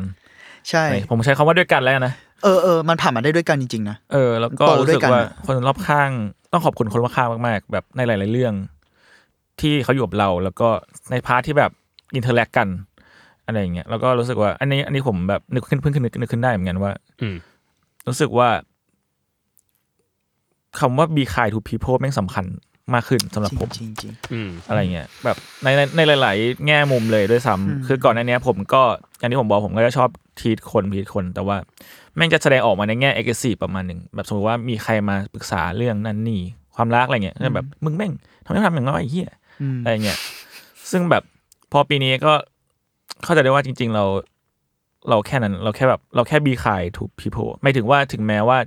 [0.69, 2.13] ใช่ ผมใช้คำว่าด้วยกันแล้วนะ
[2.43, 6.09] เออเออมันผ่านมาได้ด้วยกันจริงๆนะเออแล้วก็โตด้วยกัน รู้สึกว่าอะคนรอบข้าง
[6.51, 8.53] ต้องขอบคุณคนรอบข้างมากๆ แบบในหลาย ๆเรื่อง
[9.61, 10.67] ที่เขาอยู่กับเราแล้วก็
[11.11, 11.71] ใน part ที่แบบ
[12.15, 12.67] interact กัน
[13.45, 16.91] อะไรอย่างเงี้ยแล้วก็รู้สึกว่า อันนี้อันนี้ผมแบบนึกขึ้นเพิ่งนึกนึกขึ้นได้เหมือนกันว่า
[17.21, 17.35] อืม
[18.07, 18.49] รู้สึกว่า
[20.79, 22.45] คำว่า be kind to people แม่งสำคัญ
[22.93, 28.81] มากขึ้นสำหรับผมจริงๆจริงอืมอะไรเงี้ยแบบในในในหลาย ๆ แง่มุมเลยด้วยซ้ำคือก่อนหน้านี้ผมก็
[29.17, 31.57] อย่างที่ผมบอกผมก็จะชอบทีทคนทีทคน แต่ว่า
[32.15, 36.41] แม่งจะแสดงออกมาในแง่เอกซีประมาณหนึ่งแบบสมมติว่ามีใครมาปรึกษาเรื่องนั่นนี่
[36.75, 38.11] ความรักอะไรเงี้ยก็จะแบบมึงแม่ง
[38.45, 40.19] ทำไมไม่ทำอย่างน้อยไอ้เหี้ยๆอืมอะไรเงี้ย
[40.91, 41.23] ซึ่งแบบ
[41.71, 42.33] พอปีนี้ก็
[43.23, 44.03] เข้าใจได้ว่าจริง ๆ เรา
[45.09, 48.57] เราแค่นั้น เราแค่แบบเราแค่ be kind to people ไม่ถึงว่าถึงแม้ว่า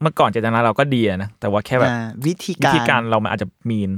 [0.00, 3.90] เมื่อก่อนเจตนาเราก็ดีอะนะแต่ว่าแค่แบบอ่าวิธีวิการธีการเรามันอาจจะมีน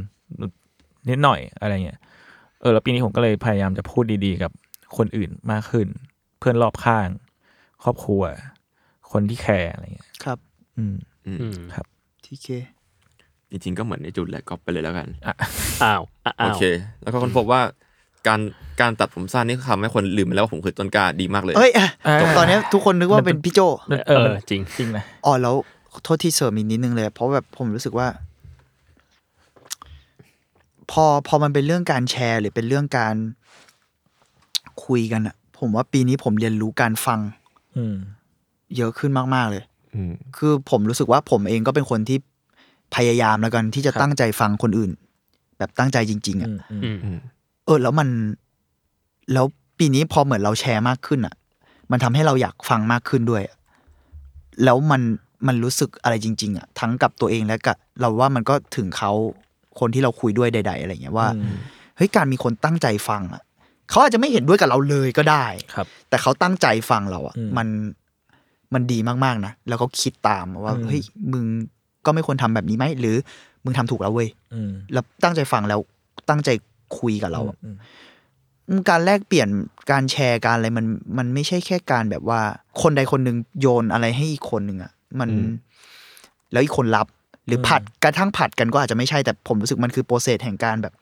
[1.09, 1.99] นิดหน่อยอะไรเงี้ย
[2.61, 4.53] เออแล้วปีนี้ผมก็เลยพยายามจะพูดดีๆ กับ
[4.97, 5.89] คนอื่นมากขึ้น
[6.39, 7.09] เพื่อนรอบข้าง
[7.83, 8.23] ครอบครัว
[9.13, 10.39] คนที่แคร์อะไรเงี้ยครับ
[10.77, 10.97] อืม
[11.27, 11.59] อืม
[12.25, 12.49] ทีเค
[13.51, 15.09] จริงๆก็เหมือนในจุดแหละก็ไปเลยแล้วกัน
[15.85, 16.63] อ้าวอ้าวโอเค
[17.03, 17.61] แล้วก็ค้นพบว่า
[18.29, 18.41] การ
[18.81, 23.61] การตัดผมสั้นนี่ทำให้คนลืมไปแล้วว่าผมคือต้นกล้าดีมากเลยเอ้ยอ่าตอนเนี้ยทุกคนนึกว่าเป็นพี่โจ
[23.91, 25.55] เอเอออ จริงจริงนะอ๋อแล้ว
[26.05, 28.07] โทษที่เสริมอีกนิดนึงเลย เพราะแบบผมรู้สึกว่า
[30.91, 33.15] พอพอมันเป็นเรื่องการแชร์ หรือเป็นเรื่องการ
[34.85, 37.21] คุยกันอะผมว่าปีนี้ผมเรียนรู้การฟัง
[37.77, 37.97] อืม
[38.77, 39.63] เยอะขึ้นมาก ๆ เลย
[39.95, 42.19] อืมคือผมรู้สึกว่าผมเองก็เป็นคนที่
[42.97, 44.91] พยายามแล้วกันที่จะครับตั้งใจฟังคนอื่น
[45.59, 47.19] แบบตั้งใจจริง ๆอะอืมอืมอืมอืม
[47.67, 48.09] เออแล้วมัน
[49.33, 49.47] แล้ว
[49.79, 51.35] ปีนี้พอเหมือนเราแชร์มากขึ้นอะ
[51.91, 53.57] มันทำให้เราอยากฟังมากขึ้นด้วยอะ
[54.65, 55.03] แล้วมัน
[55.47, 59.13] มันรู้สึกอะไรจริง ๆ อะ ทั้งกับตัวเองและกับเราว่ามันก็ถึงเขา
[59.81, 61.57] คนที่เราคุยด้วยใด ๆ อะไรเงี้ยว่าอืม
[61.97, 63.43] เฮ้ยการมีคนตั้งใจฟังอะ
[63.91, 67.69] เขาอาจจะไม่เห็นด้วยกับเราเลยก็ได้ครับ แต่เขาตั้งใจฟังเราอะอืมมัน
[68.75, 71.03] มันดีมากๆนะแล้วก็คิดตามว่าอืมเฮ้ย
[71.33, 71.45] มึง
[72.07, 73.17] ก็ไม่ควรทำแบบนี้ไหมหรือ
[73.65, 75.81] มึงทำถูกแล้วเว้ยอืมแล้วตั้งใจฟังแล้ว
[76.29, 76.51] ตั้งใจ
[76.99, 77.77] คุยกับเราอะอืมอืม
[78.89, 79.49] การแลกเปลี่ยน
[79.91, 80.87] การแชร์การอะไรมัน
[81.19, 82.41] มันไม่ใช่แค่การแบบว่า
[82.83, 85.51] คนใดคนหนึ่งโยนอะไรให้อีกคนหนึ่งอะมันอืม
[86.53, 87.07] แล้วอีกคนรับ
[87.47, 90.95] หรืออมผัดกระทั่งผัดกันก็อาจจะไม่ใช่แต่ผมรู้สึกมันคือโปรเซสแห่งการแบบ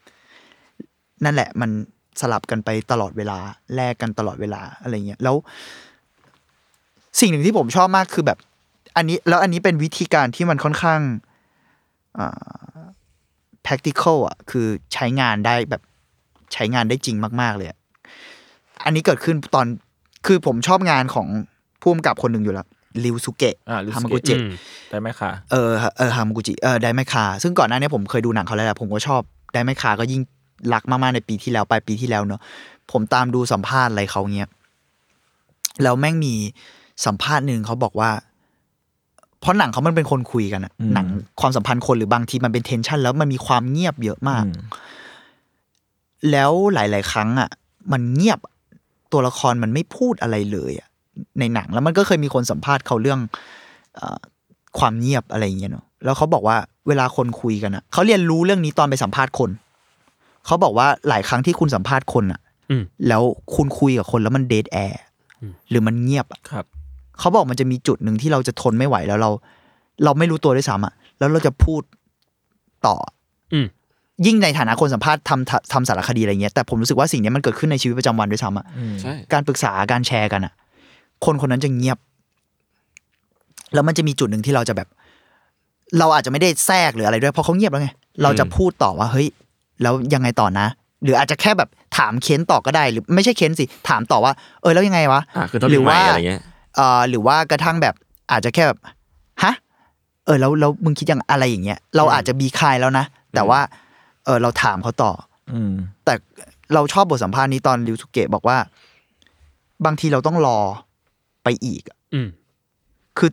[1.24, 1.70] นั่นแหละ มัน
[2.20, 3.38] สลับกันไปตลอดเวลา
[3.74, 5.36] แลกกันตลอดเวลาอะไรเงี้ยแล้ว
[7.20, 8.38] สิ่งหนึ่งที่ผมชอบมากคือแบบ
[8.96, 11.00] อันนี้ แล้วอันนี้เป็นวิธีการที่มันค่อนข้าง
[12.18, 12.80] อ่า
[13.66, 15.82] practical อะคือใช้งานได้แบบ
[16.54, 17.78] ใช้งานได้จริงมาก ๆ เลยอะ
[18.84, 19.66] อันนี้เกิดขึ้นตอน
[20.26, 21.26] คือผมชอบงานของ
[21.80, 22.66] ผู้กำกับคนหนึ่งอยู่แล้ว
[23.04, 24.48] ริวสุเกะอ่า Ryusuke ฮามากุจิอืม
[24.90, 29.20] ได้ไหมคะเออเออฮามากุจิเออไดไมคาซึ่งก่อนหน้านี้ผมเคยดูหนังเขาแล้วแหละผมก็ชอบ
[29.52, 30.22] ไดไมคาก็ยิ่ง
[30.72, 32.40] รักมากๆในปีที่แล้วปลายปีที่แล้วเนอะ
[32.90, 34.50] ผมตามดูสัมภาษณ์อะไรเขาเงี้ย
[35.82, 36.34] แล้วแม่งมี
[37.06, 38.10] สัมภาษณ์หนึ่งเขาบอกว่า
[39.40, 41.06] เพราะหนังเขามันเป็นคนคุยกันอะอืมหนัง
[41.40, 44.54] ความสัมพันธ์คนหรือบางทีมันเป็นเทนชันแล้วมันมีความเงียบเยอะมากอืม
[46.30, 47.50] แล้วหลาย ๆ ครั้งอะ
[47.92, 48.38] มันเงียบ
[49.12, 50.88] ตัวละครมันไม่พูดอะไรเลยอะ
[51.38, 53.20] ในหนังแล้วมันก็เคยมีคนสัมภาษณ์เขาเรื่อง
[53.94, 54.18] เออ
[54.78, 56.56] ความเงียบอะไรอย่างเงี้ยเนาะแล้วเขาบอกว่า
[56.88, 59.50] เวลาคนคุยกันอะเขาเรียนรู้เรื่องนี้ตอนไปสัมภาษณ์คน
[60.46, 63.22] เขาบอกว่าหลายครั้งที่คุณสัมภาษณ์คนอะอืมแล้ว
[63.54, 65.02] คุณคุยกับคนแล้วมันเดทแอร์
[65.70, 66.64] หรือมันเงียบอะครับ
[67.18, 69.30] เขาบอกมันจะมีจุดหนึ่งที่เราจะทนไม่ไหวแล้วเรา
[70.04, 71.82] เราไม่รู้ตัวด้วยซ้ำอะแล้วเราจะพูด
[72.86, 72.96] ต่อ
[73.52, 73.66] อืม
[74.26, 78.66] ยิ่งในฐานะคนสัมภาษณ์ทำทำสารคดีอะไรเงี้ยแต่ผมรู้สึกว่าสิ่งเนี้ยมันเกิดขึ้นในชีวิตประจำวันด้วยซ้ำอะ
[79.02, 80.52] ใช่การปรึกษาการแชร์กันอะ
[81.24, 81.98] คนคนนั้นจะเงียบ
[83.74, 84.88] แล้วมันจะมีจุดหนึ่งที่เราจะแบบ
[85.98, 87.88] เราอาจจะไม่ได้แทรกหรืออะไรด้วยเพราะเขาเงียบแล้วไง
[88.22, 89.28] เราจะพูดต่อว่าเฮ้ย
[89.82, 90.66] แล้วยังไงต่อนะ
[91.02, 96.40] หรืออาจจะแค่แบบถามเค้นต่อก็ได้ หรือไม่ใช่เค้นสิถามต่อว่า เออแล้วยังไงวะอะคือต้องหรืมีใหม่ว่าอะไรเงี้ย
[96.76, 97.94] เอ่อหรือว่ากระทั่งแบบ
[98.30, 98.78] อาจจะแค่แบบ
[99.42, 99.52] ฮะ
[100.26, 103.04] เออแล้วแล้วมึงคิดยังอะไรอย่างเงี้ยเราอาจจะบีคายแล้วนะ
[103.34, 103.60] แต่ว่า
[104.24, 105.12] เออเราถามเขาต่อ
[105.52, 105.72] อืม
[106.04, 106.14] แต่
[106.74, 108.56] เราชอบบทสัมภาษณ์นี้ตอนริวสุเกะบอกว่า
[109.84, 110.58] บางทีเราต้องรอ
[111.44, 112.28] ไปอีกอะอืม
[113.18, 113.30] คือ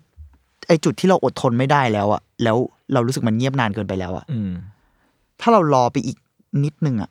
[0.67, 2.57] ไอจุดที่เราอดทนไม่ได้แล้วอะแล้ว
[2.93, 4.51] เรารู้สึกมันเงียบนานเกินไปแล้วอะอืม
[5.41, 6.17] ถ้าเรารอไปอีก
[6.63, 7.09] นิดนึงอะ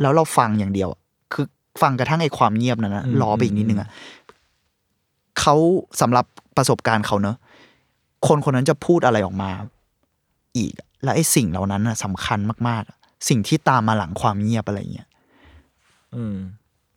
[0.00, 1.00] แล้วเราฟังอย่างเดียวอะ
[1.32, 1.44] คือ
[1.82, 3.88] ฟังกระทั่งไอความเงียบนั้นนะอืม รอไปอีกนิดนึงอะ
[5.40, 5.54] เขา
[6.00, 6.24] สำหรับ
[6.56, 7.36] ประสบการณ์เขาเนอะ
[8.26, 9.50] คนคนนั้นจะพูดอะไรออกมา
[10.56, 12.38] อีกอะและไอสิ่งเหล่านั้นอะสำคัญ
[12.68, 12.96] มากๆอะ
[13.28, 15.08] สิ่งที่ตามมาหลังความเงียบอะไรเงี้ย
[16.14, 16.36] อืม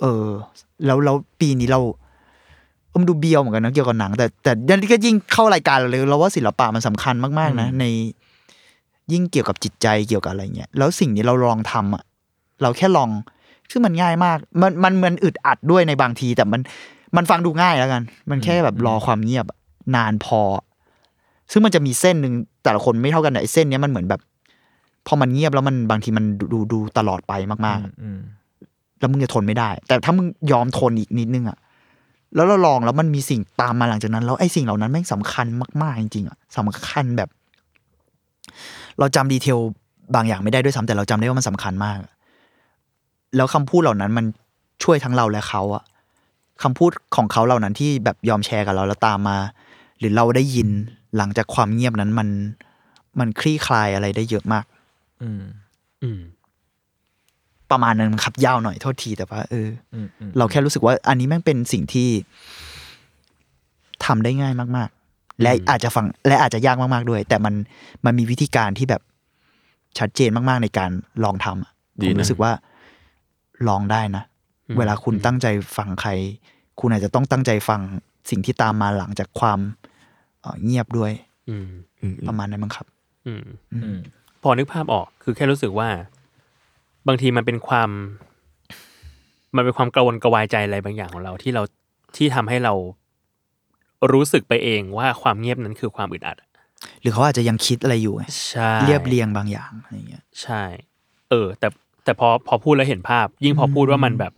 [0.01, 0.27] เออ
[0.85, 1.81] แล้วแล้วปีนี้เรา
[2.89, 7.85] เออมันดูเบียวเหมือนกันนะเกี่ยวกับหนัง แต่แต่ยันก็ยิ่งเข้ารายการเราเลยเราว่าศิลปะมันสำคัญมากๆ นะอืมใน
[9.11, 12.03] ยิ่งเกี่ยวกับจิตใจเกี่ยวกับอะไรเงี้ยแล้วสิ่งนี้เราลองทำอะ
[12.61, 13.09] เราแค่ลอง
[13.71, 16.61] ซึ่งมันง่ายมาก มันมันเหมือนอึดอัดด้วยในบางที แต่มัน
[17.15, 19.57] มันฟังดูง่ายแล้วกัน มันแค่แบบรอความเงียบอะ
[19.95, 20.41] นานพอ
[21.51, 22.33] ซึ่งมันจะมีเส้นหนึ่ง
[22.63, 24.21] แต่ละคนไม่เท่ากันแต่ไอ้เส้นเนี้ยมันเหมือนแบบ
[25.07, 28.19] พอมันเงียบแล้วมันบางทีมันดูดูดูตลอดไปมากๆอะอืม
[28.99, 31.57] แล้วมึงจะทนไม่ได้ แต่ถ้ามึงยอมทนอีกนิดนึงอะ
[32.35, 35.47] แล้วเราลองแล้วมันมีสิ่งตามมาหลังจากนั้น แล้วไอ้สิ่งเหล่านั้นแม่งสำคัญ
[35.81, 37.29] มาก ๆ จริงๆอะสำคัญแบบ
[38.99, 39.57] เราจำดีเทล
[40.15, 41.97] บางอย่างไม่ได้ด้วยซ้ำแต่เราจำได้ว่ามันสำคัญมาก
[43.35, 44.25] แล้วคำพูดเหล่านั้นมัน
[44.83, 45.83] ช่วยทั้งเราและเขาอะ
[46.63, 49.37] คำพูดของเขาเหล่านั้นที่แบบยอมแชร์กับเราแล้วตามมา
[49.99, 50.69] หรือเราได้ยิน
[51.17, 52.29] หลังจากความเงียบนั้นมัน
[53.19, 54.65] มันคลี่คลายอะไรได้เยอะมาก
[55.23, 55.41] อืม
[56.03, 56.19] อืม
[57.71, 62.09] ประมาณนั้นครับยาวหน่อยโทษทีแต่ว่าเอออืมอืมเราแค่รู้สึกว่า อันนี้แม่งเป็นสิ่งที่
[64.05, 67.53] ทำได้ง่ายมาก ๆ และอาจจะฟังและอาจจะยากมากๆด้วย แต่มัน
[68.05, 69.01] มันมีวิธีการที่แบบ
[69.99, 70.91] ชัดเจนมาก ๆ ในการ
[71.23, 71.71] ลองทำอะ
[72.01, 72.51] ดีผมนะรู้สึกว่า
[73.67, 74.23] ลองได้นะ
[74.67, 76.11] อืมเวลาคุณตั้งใจฟังใคร
[76.79, 77.81] คุณอาจจะต้องตั้งใจฟัง
[78.29, 79.59] สิ่งที่ตามมาหลังจากความ
[80.41, 81.11] เอ่อเงียบด้วย
[81.49, 81.67] อืม
[82.01, 82.85] อืมประมาณนั้นมั้งครับ
[83.27, 83.99] อืมอืม
[84.41, 85.89] พอนึกภาพออกคือแค่รู้สึกว่า
[87.07, 87.89] บางทีมันเป็นความ
[89.55, 91.63] มันเป็นความกระวนกระวายใจอะไรบางอย่างของเราที่เรา
[92.15, 92.73] ที่ทำให้เรา
[94.11, 96.49] รู้สึกไปเองว่าความเงียบนั้นคือความอึดอัดอะ
[97.01, 100.63] หรือเขาอาจจะยังคิดอะไรอยู่ไงใช่เรียบเรียงบางอย่างอะไรเงี้ย ใช่
[101.29, 101.67] เออ แต่
[102.03, 104.33] แต่พอพอพูดแล้วเห็นภาพ ยิ่งพอพูดว่ามันแบบ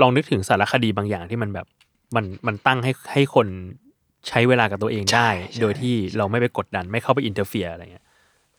[0.00, 1.66] ลองนึกถึงสารคดีบางอย่างที่มันแบบ
[2.16, 3.46] มันมันตั้งให้ให้คน
[4.28, 5.28] ใช้เวลากับตัวเองได้
[5.60, 8.06] โดยที่เราไม่ไปกดดัน ไม่เข้าไปอินเตอร์เฟียอะไรเงี้ย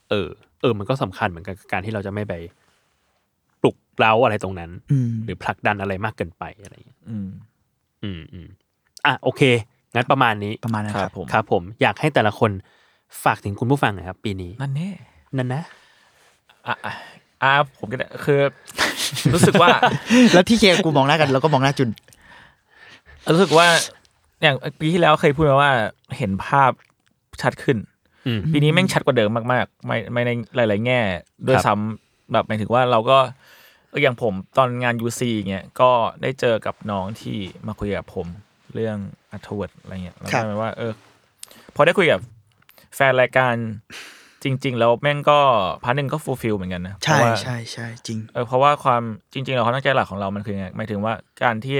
[0.10, 0.30] เออ
[0.62, 2.34] เออ มันก็สำคัญเหมือนกันกับการที่เราจะไม่ไป
[3.62, 7.30] ปลุกเร้าอะไรตรงนั้นอืมหรือผลักดันอะไรมากเกินไปอะไรเงี้ยอืม
[8.04, 8.47] อืมอืม
[9.06, 9.41] อะโอเค
[9.95, 12.51] งั้นประมาณนี้ประมาณนั้นคครัรับบผมครับผมอยากให้แต่ละคน
[13.24, 14.89] ฝากถึงคุณผู้ฟังหนะครับ ปีนี้ นั่นแน่
[15.38, 15.64] นั่นนะ
[16.68, 16.93] อะอะ
[17.43, 18.39] อะผมก็ได้คือ
[19.34, 19.70] รู้สึกว่า
[20.34, 21.89] แล้วพี่เคกูมองหน้ากันแล้วก็มองหน้าจุน
[23.32, 23.67] รู้สึกว่า
[24.41, 25.71] อย่างปีที่แล้วเคยพูดมาว่า
[26.17, 26.71] เห็นภาพ
[27.41, 27.78] ชัดขึ้น
[28.28, 31.01] อืมปีนี้แม่งชัดกว่าเดิมมากๆ ไม่ไม่ในหลาย ๆ แง่
[31.47, 33.17] ด้วยครับแบบหมายถึงว่าเราก็
[33.89, 38.28] เอออย่างผมตอนงาน UC เงี้ยก็ได้เจอกับน้องที่มาคุยกับผม
[38.74, 38.97] เรื่อง
[39.32, 40.91] อัธวัตอะไรเงี้ยแล้วก็ครับหมายว่า เออ
[41.76, 42.19] พอได้คุยกับ
[42.95, 43.55] แฟนรายการ
[44.43, 45.39] จริง ๆ แล้วแม่งก็
[45.84, 49.01] part หนึ่งก็ fulfill เหมือนกันนะใช่ราะว่าใช่ใช่จริงเออเพราะว่าความ
[49.34, 51.13] จริง ๆ เราความตั้งใจหลักของเรามันคือไงหมายถึงว่า
[51.43, 51.78] การที่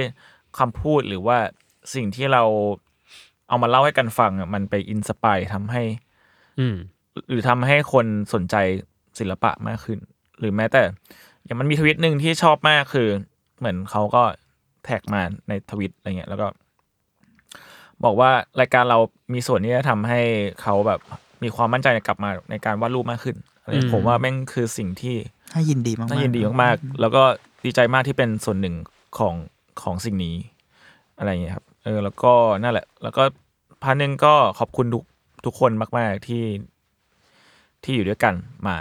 [0.58, 1.38] คำพูดหรือว่า
[1.94, 2.42] สิ่งที่เรา
[3.48, 5.82] เอามาเล่าให้กันฟังอะมันไปอินสปายทำให้
[6.60, 6.76] อืม
[7.28, 8.56] หรือทำให้คนสนใจ
[9.18, 9.98] ศิลปะมากขึ้น
[10.38, 10.82] หรือแม้แต่
[11.44, 13.08] อย่างมันมีทวิตหนึ่งที่ชอบมากคือ
[13.58, 14.22] เหมือนเขาก็
[14.84, 16.48] แท็กมาในทวิตอะไรเงี้ย แล้วก็
[18.04, 18.30] บอกว่า
[18.60, 18.98] รายการเรา
[19.32, 20.20] มีส่วนที่จะทำให้
[20.62, 21.00] เขาแบบ
[21.42, 25.16] มีความมั่นใจกลับมาในการวาดรูปมากขึ้นอะไรเงี้ยอืมผมว่าแม่งคือสิ่งที่
[25.54, 27.22] น่ายินดีมากๆน่ายินดีมากๆแล้วก็
[27.64, 28.74] ดีใจมากที่เป็นส่วนหนึ่ง
[29.18, 29.34] ของ
[29.82, 30.36] ของสิ่งนี้
[31.18, 33.22] อะไรอย่างเงี้ยครับ เออ แล้วก็นั่นแหละ แล้วก็
[33.82, 35.04] part หนึ่งก็ขอบคุณทุก
[35.44, 36.44] ทุกคนมาก ๆ ที่
[37.82, 38.34] ที่อยู่ด้วยกัน
[38.68, 38.76] มา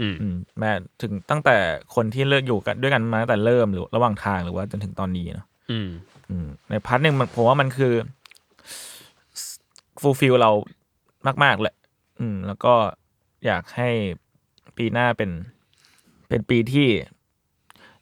[0.00, 0.70] อืมอืมแม้
[1.02, 1.56] ถึงตั้งแต่
[1.94, 5.88] คนที่เลิกอยู่กันด้วยกันมาตั้งแต่เริ่มหรือระหว่างทางหรือว่าจนถึงตอนนี้เนาะอืม
[6.30, 7.94] อืม ใน part หนึ่งมันผมว่ามันคือ
[10.00, 10.50] fulfill เรา
[11.44, 11.76] มาก ๆ แหละ
[12.20, 12.74] อืม แล้วก็
[13.46, 13.90] อยากให้
[14.76, 15.30] ปีหน้าเป็น
[16.28, 16.88] เป็นปีที่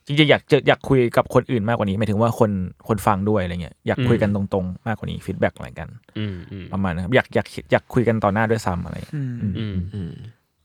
[0.09, 2.51] จริงๆอยากเจออยากคุยกับคนอื่นมากกว่านี้หมายถึงว่าคน
[2.89, 5.89] คนฟังด้วยอะไรเงี้ยอยากคุยกันตรงๆ มากกว่านี้ feedback อะไรกัน
[6.19, 10.13] อืมอืมประมาณนะครับอยากอยากอยากคุยกันต่อหน้าด้วยซ้ำอะไรเงี้ยอืมอืมอืมอืม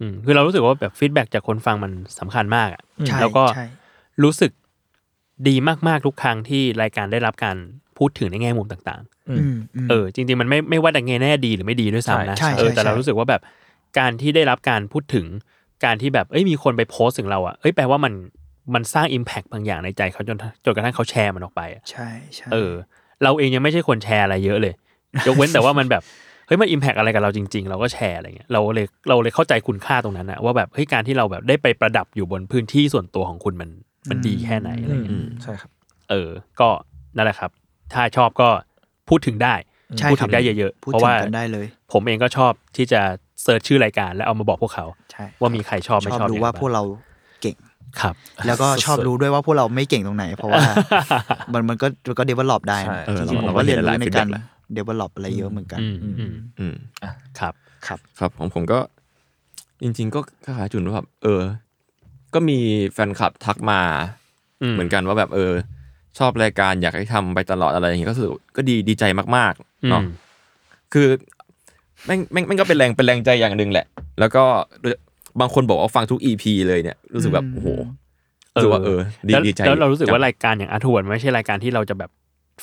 [0.02, 3.66] อืมคือเรารู้สึกว่าแบบ feedback จากคนฟังมันสำคัญมากอะใช่แล้วก็ใช่
[4.24, 4.52] รู้สึก
[5.48, 5.56] ดี
[5.88, 7.58] มากๆทุกครั้งที่รายการได้รับการ
[7.98, 13.42] พูดถึงในแง่มุมต่างอือืมมอืมๆเออ จริง ๆ มันไม่ไม่ว่าแต่แง่แน่ดีหรือไม่ดีด้วยซ้ำนะใช่ใช่เออแต่ใช่เรารู้สึกว่าแบบ
[14.00, 15.26] การที่ได้รับการพูดถึง
[15.86, 18.14] การที่แบบเอ้ยมีคนไปโพสต์ถึงเราอะเอ้ยแปลว่ามัน
[18.74, 22.72] มันสร้างอิมแพกบางอย่างในใจเขาจนจนกระทั่งเขาแชร์มันออกไปอะใช่ใช่เออ
[23.24, 24.74] เราเองยังไม่ใช่คนแชร์อะไรเยอะเลย
[25.28, 26.04] ยกเว้นแต่ว่ามันแบบ
[26.48, 33.70] เฮ้ยมันอิมแพกอะไรกับเราจริง ๆ เราก็แชร์อะไรเงี้ยเราเลยเราเลยเข้าใจคุณค่าตรงนั้นนะว่าแบบเฮ้ยการที่เราแบบได้ไปประดับอยู่บนพื้นที่ส่วนตัวของคุณมัน
[34.10, 35.72] มันดีแค่ไหนอะไรเงี้ยใช่ครับ
[36.10, 36.70] เออ ก็
[37.16, 37.52] นั่นแหละครับ
[37.94, 38.50] ถ้าชอบก็
[39.10, 39.56] พูดถึงได้
[39.98, 43.02] ใช่พูดครัถึบงได้ครับเยอะๆพูดถึงว่ากันได้เลยเพราะว่า ผมเองก็ชอบที่จะ
[43.44, 46.84] search ชื่อรายการแล้วเอามาบอกพวกเขาใช่ว่ามีใครชอบไม่ชอบยังไงบ้างชอบรู้ว่าพวกเรา
[47.42, 47.56] เก่ง
[48.02, 48.16] ครับ
[48.48, 50.62] แล้วก็ชอบรู้ด้วยว่าพวกเราไม่เก่งตรงไหน เพราะว่า
[51.54, 56.76] มันมันก็มันก็ develop ได้ใช่นะเออจริงๆเราผมก็เรียนรู้ในการเราก็เห็นหลาย feedback develop อะไรเยอะเหมือนกันอืมอืมอืม
[57.40, 57.54] ครับ
[57.88, 58.80] ครับ ครับผมผมก็
[59.84, 61.42] จริง ๆ ก็คล้ายๆจุนว่าแบบเออ
[62.34, 62.60] ก็มี
[62.94, 63.82] แฟนคลับทักมา
[64.62, 65.52] อืมเหมือนกันว่าแบบเออ
[66.20, 69.04] ชอบรายการอยากให้ทำไปตลอดอะไรอย่างเงี้ยก็คือก็ดีดีใจ
[69.36, 70.14] มากๆเนาะอืม
[70.94, 71.08] คือ
[72.06, 73.86] แม่งแม่งแม่งก็เป็นแรงเป็นแรงใจอย่างหนึ่งแหละ
[74.20, 74.44] แล้วก็
[75.40, 77.68] บางคนบอกว่าฟังทุก EP เลยเนี่ยรู้สึกแบบโอ้โห
[78.54, 82.12] รู้สึกว่าเออดีแล้วดีใจแล้วเรารู้สึกว่ารายการอย่างอาร์ทวนไม่ใช่รายการที่เราจะแบบ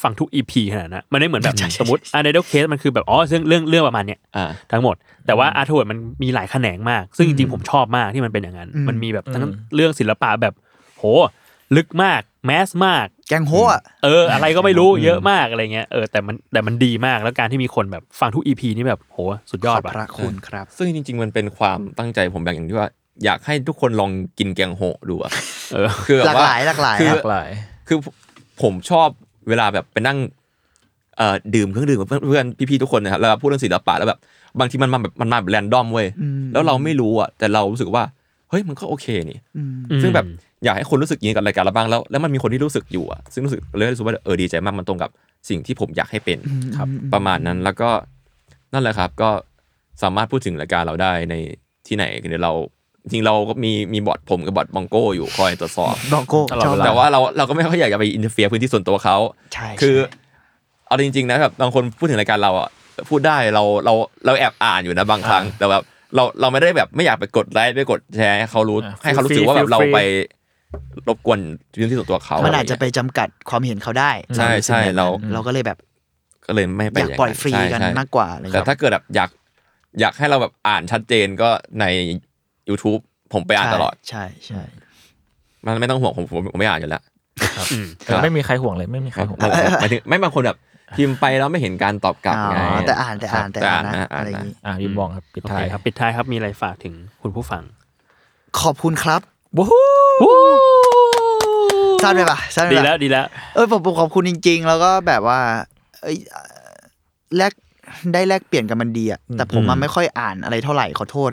[0.02, 4.96] ฟังทุก EP ขนาดนั้นมันไม่เหมือนแบบสมมติ Untitled Case มันคือแบบอ๋อเรื่องเรื่องเรื่องประมาณเนี้ยอ่าทั้งหมด
[5.26, 9.44] แต่ว่าอาร์ทวนมันมีหลายแขนงมาก ซึ่งจริงๆผมชอบมากที่มันเป็นอย่างนั้นอืมมันมีแบบทั้ง
[9.74, 10.54] เรื่องศิลปะแบบ
[10.98, 11.04] โห
[11.76, 19.18] ลึกมาก แมสมาก แกงโฮอะเออ อะไรก็ไม่รู้เยอะมากอะไรเงี้ยเออแต่มันแต่มันดีมากแล้วการที่มีคนแบบฟังทุกอีพีนี่แบบโห
[19.50, 22.88] สุดยอดขอบป่ะพระคุณครับ ซึ่งจริง ๆ มันเป็นความตั้งใจผมอย่างที่ว่า
[23.24, 25.32] อยากให้ทุกคนลองกินแกงโหดูอะ
[25.72, 27.48] เออคือแบหลาบกว่าหลายหลากหลายคือคหรับลากหลาย
[27.88, 27.98] คือ
[28.62, 29.08] ผมชอบ
[29.48, 30.18] เวลาแบบไปนั่ง
[31.16, 34.18] เอ่อดื่มเครื่องดื่มกับเพื่อนเพื่อนพี่ๆทุกคนนะครับแล้วพูดเรื่องศิลปะแล้วแบบ
[34.58, 38.02] บางทีมันมาแบบมันมาแบบแรนดอมเว้ยอืมแล้วเราไม่รู้อะแต่เรารู้สึกว่า
[38.50, 40.26] เฮ้ยมันก็โอเคนี่อืมซึ่งแบบ
[40.64, 45.11] อยากให้คนรู้สึกอย่างนี้กับรายการเราบ้างแล้วแล้วมันมีคนที่รู้สึกอยู่อะซึ่งรู้สึกเลยรู้สึกว่าเออดีใจมากมันตรงกับ
[45.48, 46.38] สิ่งที่ผมอยากให้เป็น
[46.76, 47.90] ครับ ประมาณนั้นแล้วก็
[48.72, 49.30] นั่นแหละครับก็
[50.02, 51.34] สามารถพูดถึงรายการเราได้ใน
[51.86, 52.52] ที่ไหนเดี๋ยวเรา
[53.02, 59.16] จริงเราก็มีมีบอทผมกับบอทบองโก้อยู่คอยตรวจสอบบองโก้ตลอดชอบเวลแต่ว่าเราเราก็ไม่ค่อยอยากจะไป interfere พื้นที่ส่วนตัวเขา
[59.54, 60.18] ใช่คือใช่
[60.86, 62.68] เอาจริงๆนะแบบบางคนพูดถึงรายการเราอะ
[63.11, 63.94] พูดได้เราเรา
[64.26, 65.82] เราแอบอ่านอยู่นะบางครั้ง แต่แบบ
[66.14, 69.98] เราเราไม่ได้แบบไม่อยากไปกดไลค์ไปกดแชร์ให้เขารู้อะให้เขารู้สึกว่าแบบ feel free เราไป
[71.08, 71.38] รบกวน
[71.72, 75.78] พื้นที่ส่วนตัวเขามันอาจจะไรไปเงี้ยจำกัดความเห็นเขาได้ใช่เรารู้สึกใช่แบบนั้นเราเราก็เลยแบบ
[76.46, 79.30] ก็เลยไม่ไปอยากปล่อยฟรีกันใช่ใช่มากกว่าอะไรเงี้ยแต่ถ้าเกิดแบบอยาก
[80.00, 81.48] อยากให้เราแบบอ่านชัดเจนก็
[81.80, 81.84] ใน
[82.68, 83.00] YouTube
[83.32, 84.62] ผมไปอ่านตลอด ใช่ใช่
[85.66, 87.02] มันไม่ต้องห่วงผมผมผมไม่อ่านอยู่แล้ว
[87.72, 90.58] อืมแต่ไม่มีใครห่วงเลยไม่มีใครห่วงผมผมหมายถึงไม่บางคนแบบ
[90.96, 97.62] พิมพ์ไปแล้วไม่เห็นการตอบกลับไงอ๋อแต่อ่านแต่อ่านแต่อ่านนะอ่านอะไรอย่างนะนี้อะยิมบองครับปิดโอเคท้ายครับ ปิดท้ายครับมีอะไรฝากถึงคุณผู้ฟัง
[98.60, 99.20] ขอบคุณครับ
[99.57, 99.84] วู้ฮู้
[102.03, 105.40] สั้นไปปะสั้นไปดีปะแล้วดีแล้ว เออผมผมขอบคุณจริง ๆ แล้วก็แบบว่า
[106.03, 106.16] เอ้ย
[107.36, 107.53] แลก
[108.12, 111.30] ได้แลกเปลี่ยนกันมันดีอะแต่ผมมันไม่ค่อยอ่านอะไรเท่าไหร่ขอโทษ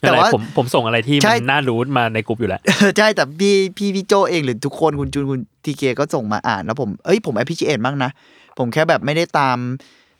[0.00, 2.60] แต่แต่ว่าว่าผมผมส่งอะไรที่ใช่มันน่ารู้มาในกลุ่มอยู่แล้ว
[2.98, 8.10] ใช่แต่พี่พี่พี่โจเองหรือทุกคนคุณจูนคุณทีเคก็ส่งมาอ่านแล้วผมเอ้ยผมอภิเชษมากนะ
[8.58, 9.58] ผมแค่แบบไม่ได้ตาม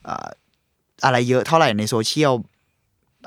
[0.05, 0.27] เอ่อ
[1.05, 2.33] อะไรเยอะเท่าไหร่ในโซเชียล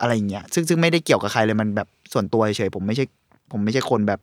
[0.02, 3.06] อะไรอย่างเงี้ยซึ่งซึ่งไม่ได้เกี่ยวกับใครเลยมันแบบส่วนตัวเฉยๆผมไม่ใช่
[3.52, 4.20] ผมไม่ใช่คนแบบ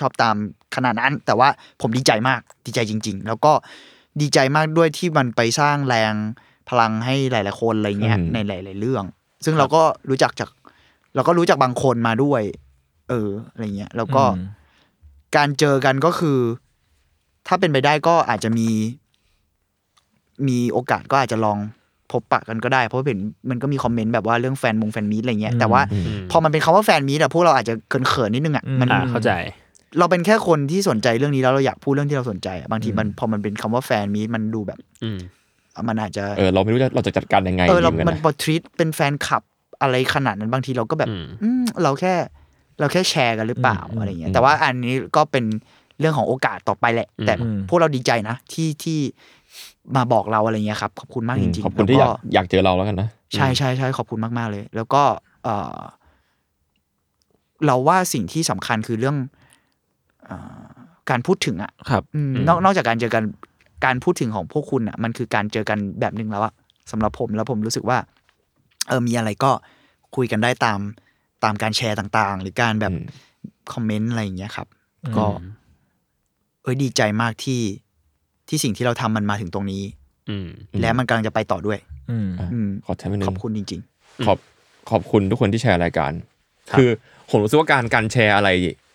[0.00, 0.36] ชอบตาม
[0.76, 1.48] ขนาดนั้น แต่ว่า
[1.80, 3.52] ผมดีใจมากดีใจจริง ๆ แล้วก็
[4.20, 6.14] ดีใจมากด้วยที่มันไปสร้างแรง
[6.68, 9.04] พลังให้หลาย ๆ คนอะไรเงี้ยอืมในหลาย ๆ เรื่อง
[9.44, 10.50] ซึ่งเราก็รู้จักจาก
[11.14, 12.42] เราก็รู้จักบางคนมาด้วย
[13.08, 14.46] เอออะไรเงี้ยแล้วก็อืม
[15.36, 16.38] การเจอกันก็คือ
[17.46, 18.68] ถ้าเป็นไปได้ก็อาจจะมี
[20.48, 21.58] มีโอกาสก็อาจจะลอง
[22.12, 27.74] พบปะกันก็ได้ เพราะเห็นมันก็มีคอมเมนต์แบบว่าเรื่องแฟนมงแฟนมีตอะไรเงี้ยแต่ว่าอืมพอมันเป็นคำว่าแฟนมีตอะพวกเราอาจจะ
[28.08, 29.30] เขินๆนิดนึงอะมันอ่าเข้าใจ
[29.98, 35.18] เราเป็นแค่คนที่สนใจเรื่องนี้แล้วเราอยากพูดเรื่องที่เราสนใจอะบางทีมันพอมันเป็นคำว่าแฟนมีตมันดูแบบอืม
[35.88, 39.42] มันอาจจะเออเราไม่รู้จะเราจะจัดการยังไงเออเราดีหมันกัะพอทรีตเป็นแฟนคลับ
[39.82, 42.14] อะไรขนาดนั้นบางทีเราก็แบบอืมอืมเราแค่
[42.80, 45.44] เราแค่แชร์กันหรือเปล่าอืมอะไรเงี้ยแต่ว่าอันนี้ก็เป็น
[46.00, 48.98] เรื่องของโอกาสต่อไปแหละ แต่อืมพวกเราดีใจนะที่ที่
[49.96, 55.02] มาบอกเราอะไรเงี้ยครับขอบคุณมากจริงๆขอบคุณที่อยากแล้วก็อยากเจอเราแล้วกันนะใช่ใช่ใช่ขอบคุณมากๆเลย แล้วก็
[55.44, 55.78] เออ
[57.66, 59.16] เราว่าสิ่งที่สำคัญคือเรื่อง
[60.24, 60.30] เอ
[60.62, 60.64] อ
[61.10, 63.24] การพูดถึงอะครับอืมนอกนอกจากการเจอกัน
[63.84, 66.52] การพูดถึงของพวกคุณอะ มันคือการเจอกันแบบหนึ่งแล้วอะ
[66.90, 67.98] สำหรับผมแล้วผมรู้สึกว่า
[68.88, 69.50] เออมีอะไรก็
[70.16, 70.80] คุยกันได้ตาม
[71.44, 73.04] ตามการแชร์ต่างๆ หรือการแบบอืม
[73.72, 74.68] คอมเมนต์อะไรอย่างเงี้ยครับ
[75.16, 75.26] ก็
[76.62, 77.60] เอ้ยดีใจมากที่
[78.48, 79.82] ที่สิ่งที่เราทำมันมาถึงตรงนี้
[80.30, 80.48] อืม
[80.80, 81.78] และมันกำลังจะไปต่อด้วย
[82.10, 83.80] อืมอะอืมขอแทนไปหนึ่ขงอบคุณจริง
[84.26, 84.38] ขอบ
[84.90, 86.12] ขอบคุณทุกคนที่แชร์รายการ
[86.70, 86.90] ครับคือ
[87.30, 88.48] ผมรู้สึกว่าการการแชร์อะไร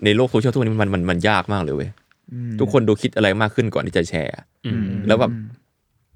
[0.06, 1.90] ในโลกโซเชียลทุกวันนี้มันมันมันยากมากเลยเว้ย
[2.34, 4.34] อืมทุกคนดูคิดอะไรมากขึ้นก่อนที่จะแชร์
[4.66, 5.32] อืมแล้วแบบ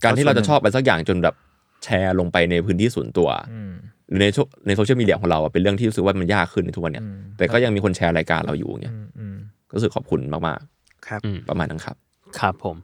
[0.03, 1.35] การที่เราจะก็ส่วนหนึ่งชอบไปสักอย่างจนแบบ
[1.83, 3.73] แชร์ลงไปในพื้นที่ส่วนตัวอืม
[4.07, 9.37] หรือในโซในโซเชียลมีเดียของเราอะเป็นเรื่องที่รู้สึกว่ามันยากขึ้นในทุกวันเนี้ยอืมแต่ก็ยังมีคนแชร์รายการเราอยู่อย่างเงี้ยอืมอืม
[9.69, 10.59] ก็รู้สึกขอบคุณมาก
[11.07, 11.95] ครับอืมๆประมาณนั้นครับ
[12.39, 12.75] ครับผม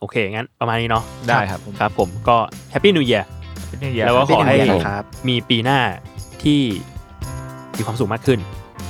[0.00, 2.36] โอเค งั้นประมาณนี้เนาะได้ครับผมครับ ผมก็
[2.70, 3.24] Happy New Year
[4.06, 5.80] แล้วก็ขอให้ Happy New Year ครับมีปีหน้า
[6.42, 6.60] ที่
[7.76, 8.38] มีความสุขมากขึ้น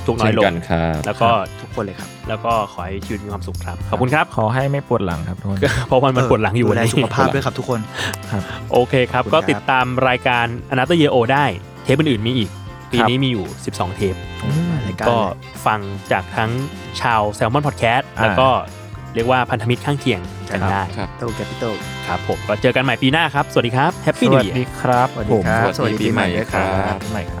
[0.05, 1.27] ทุกข์น้อยเช่นลงกันครับแล้วก็
[1.61, 7.79] ทุกคนเลยครับ แล้วก็ขอให้ชีวิตมีความสุขครับ ขอบคุณครับ ขอให้ไม่ปวดหลังครับทุกคนเพราะมันมันปวดหลังอยู่วันนี้ดูแลสุขภาพด้วยครับทุกคน
[8.71, 11.45] โอเคครับขอบคุณก็ครับก็ติดตามรายการอนาเตอร์เยโอได้
[11.83, 12.49] เทปอื่นๆมีอีก
[12.91, 14.15] ปีนี้ครับมีอยู่ 12 เทป
[14.87, 15.29] รายการก็เลย
[15.65, 15.79] ฟัง
[16.11, 16.51] จากทั้ง
[17.01, 18.49] ชาวแซลมอนพอดแคสต์อ่าแล้วก็
[19.15, 21.73] เรียกว่าพันธมิตรข้างเคียงกันได้ครับโตแคปิตอล
[22.07, 27.39] ครับผมก็เจอกันใหม่ปีหน้าครับ สวัสดีครับ Happy New Year สวัสดีครับสวัสผดีครับผมสวัสดีปีใหม่ครับปีใหม่ครั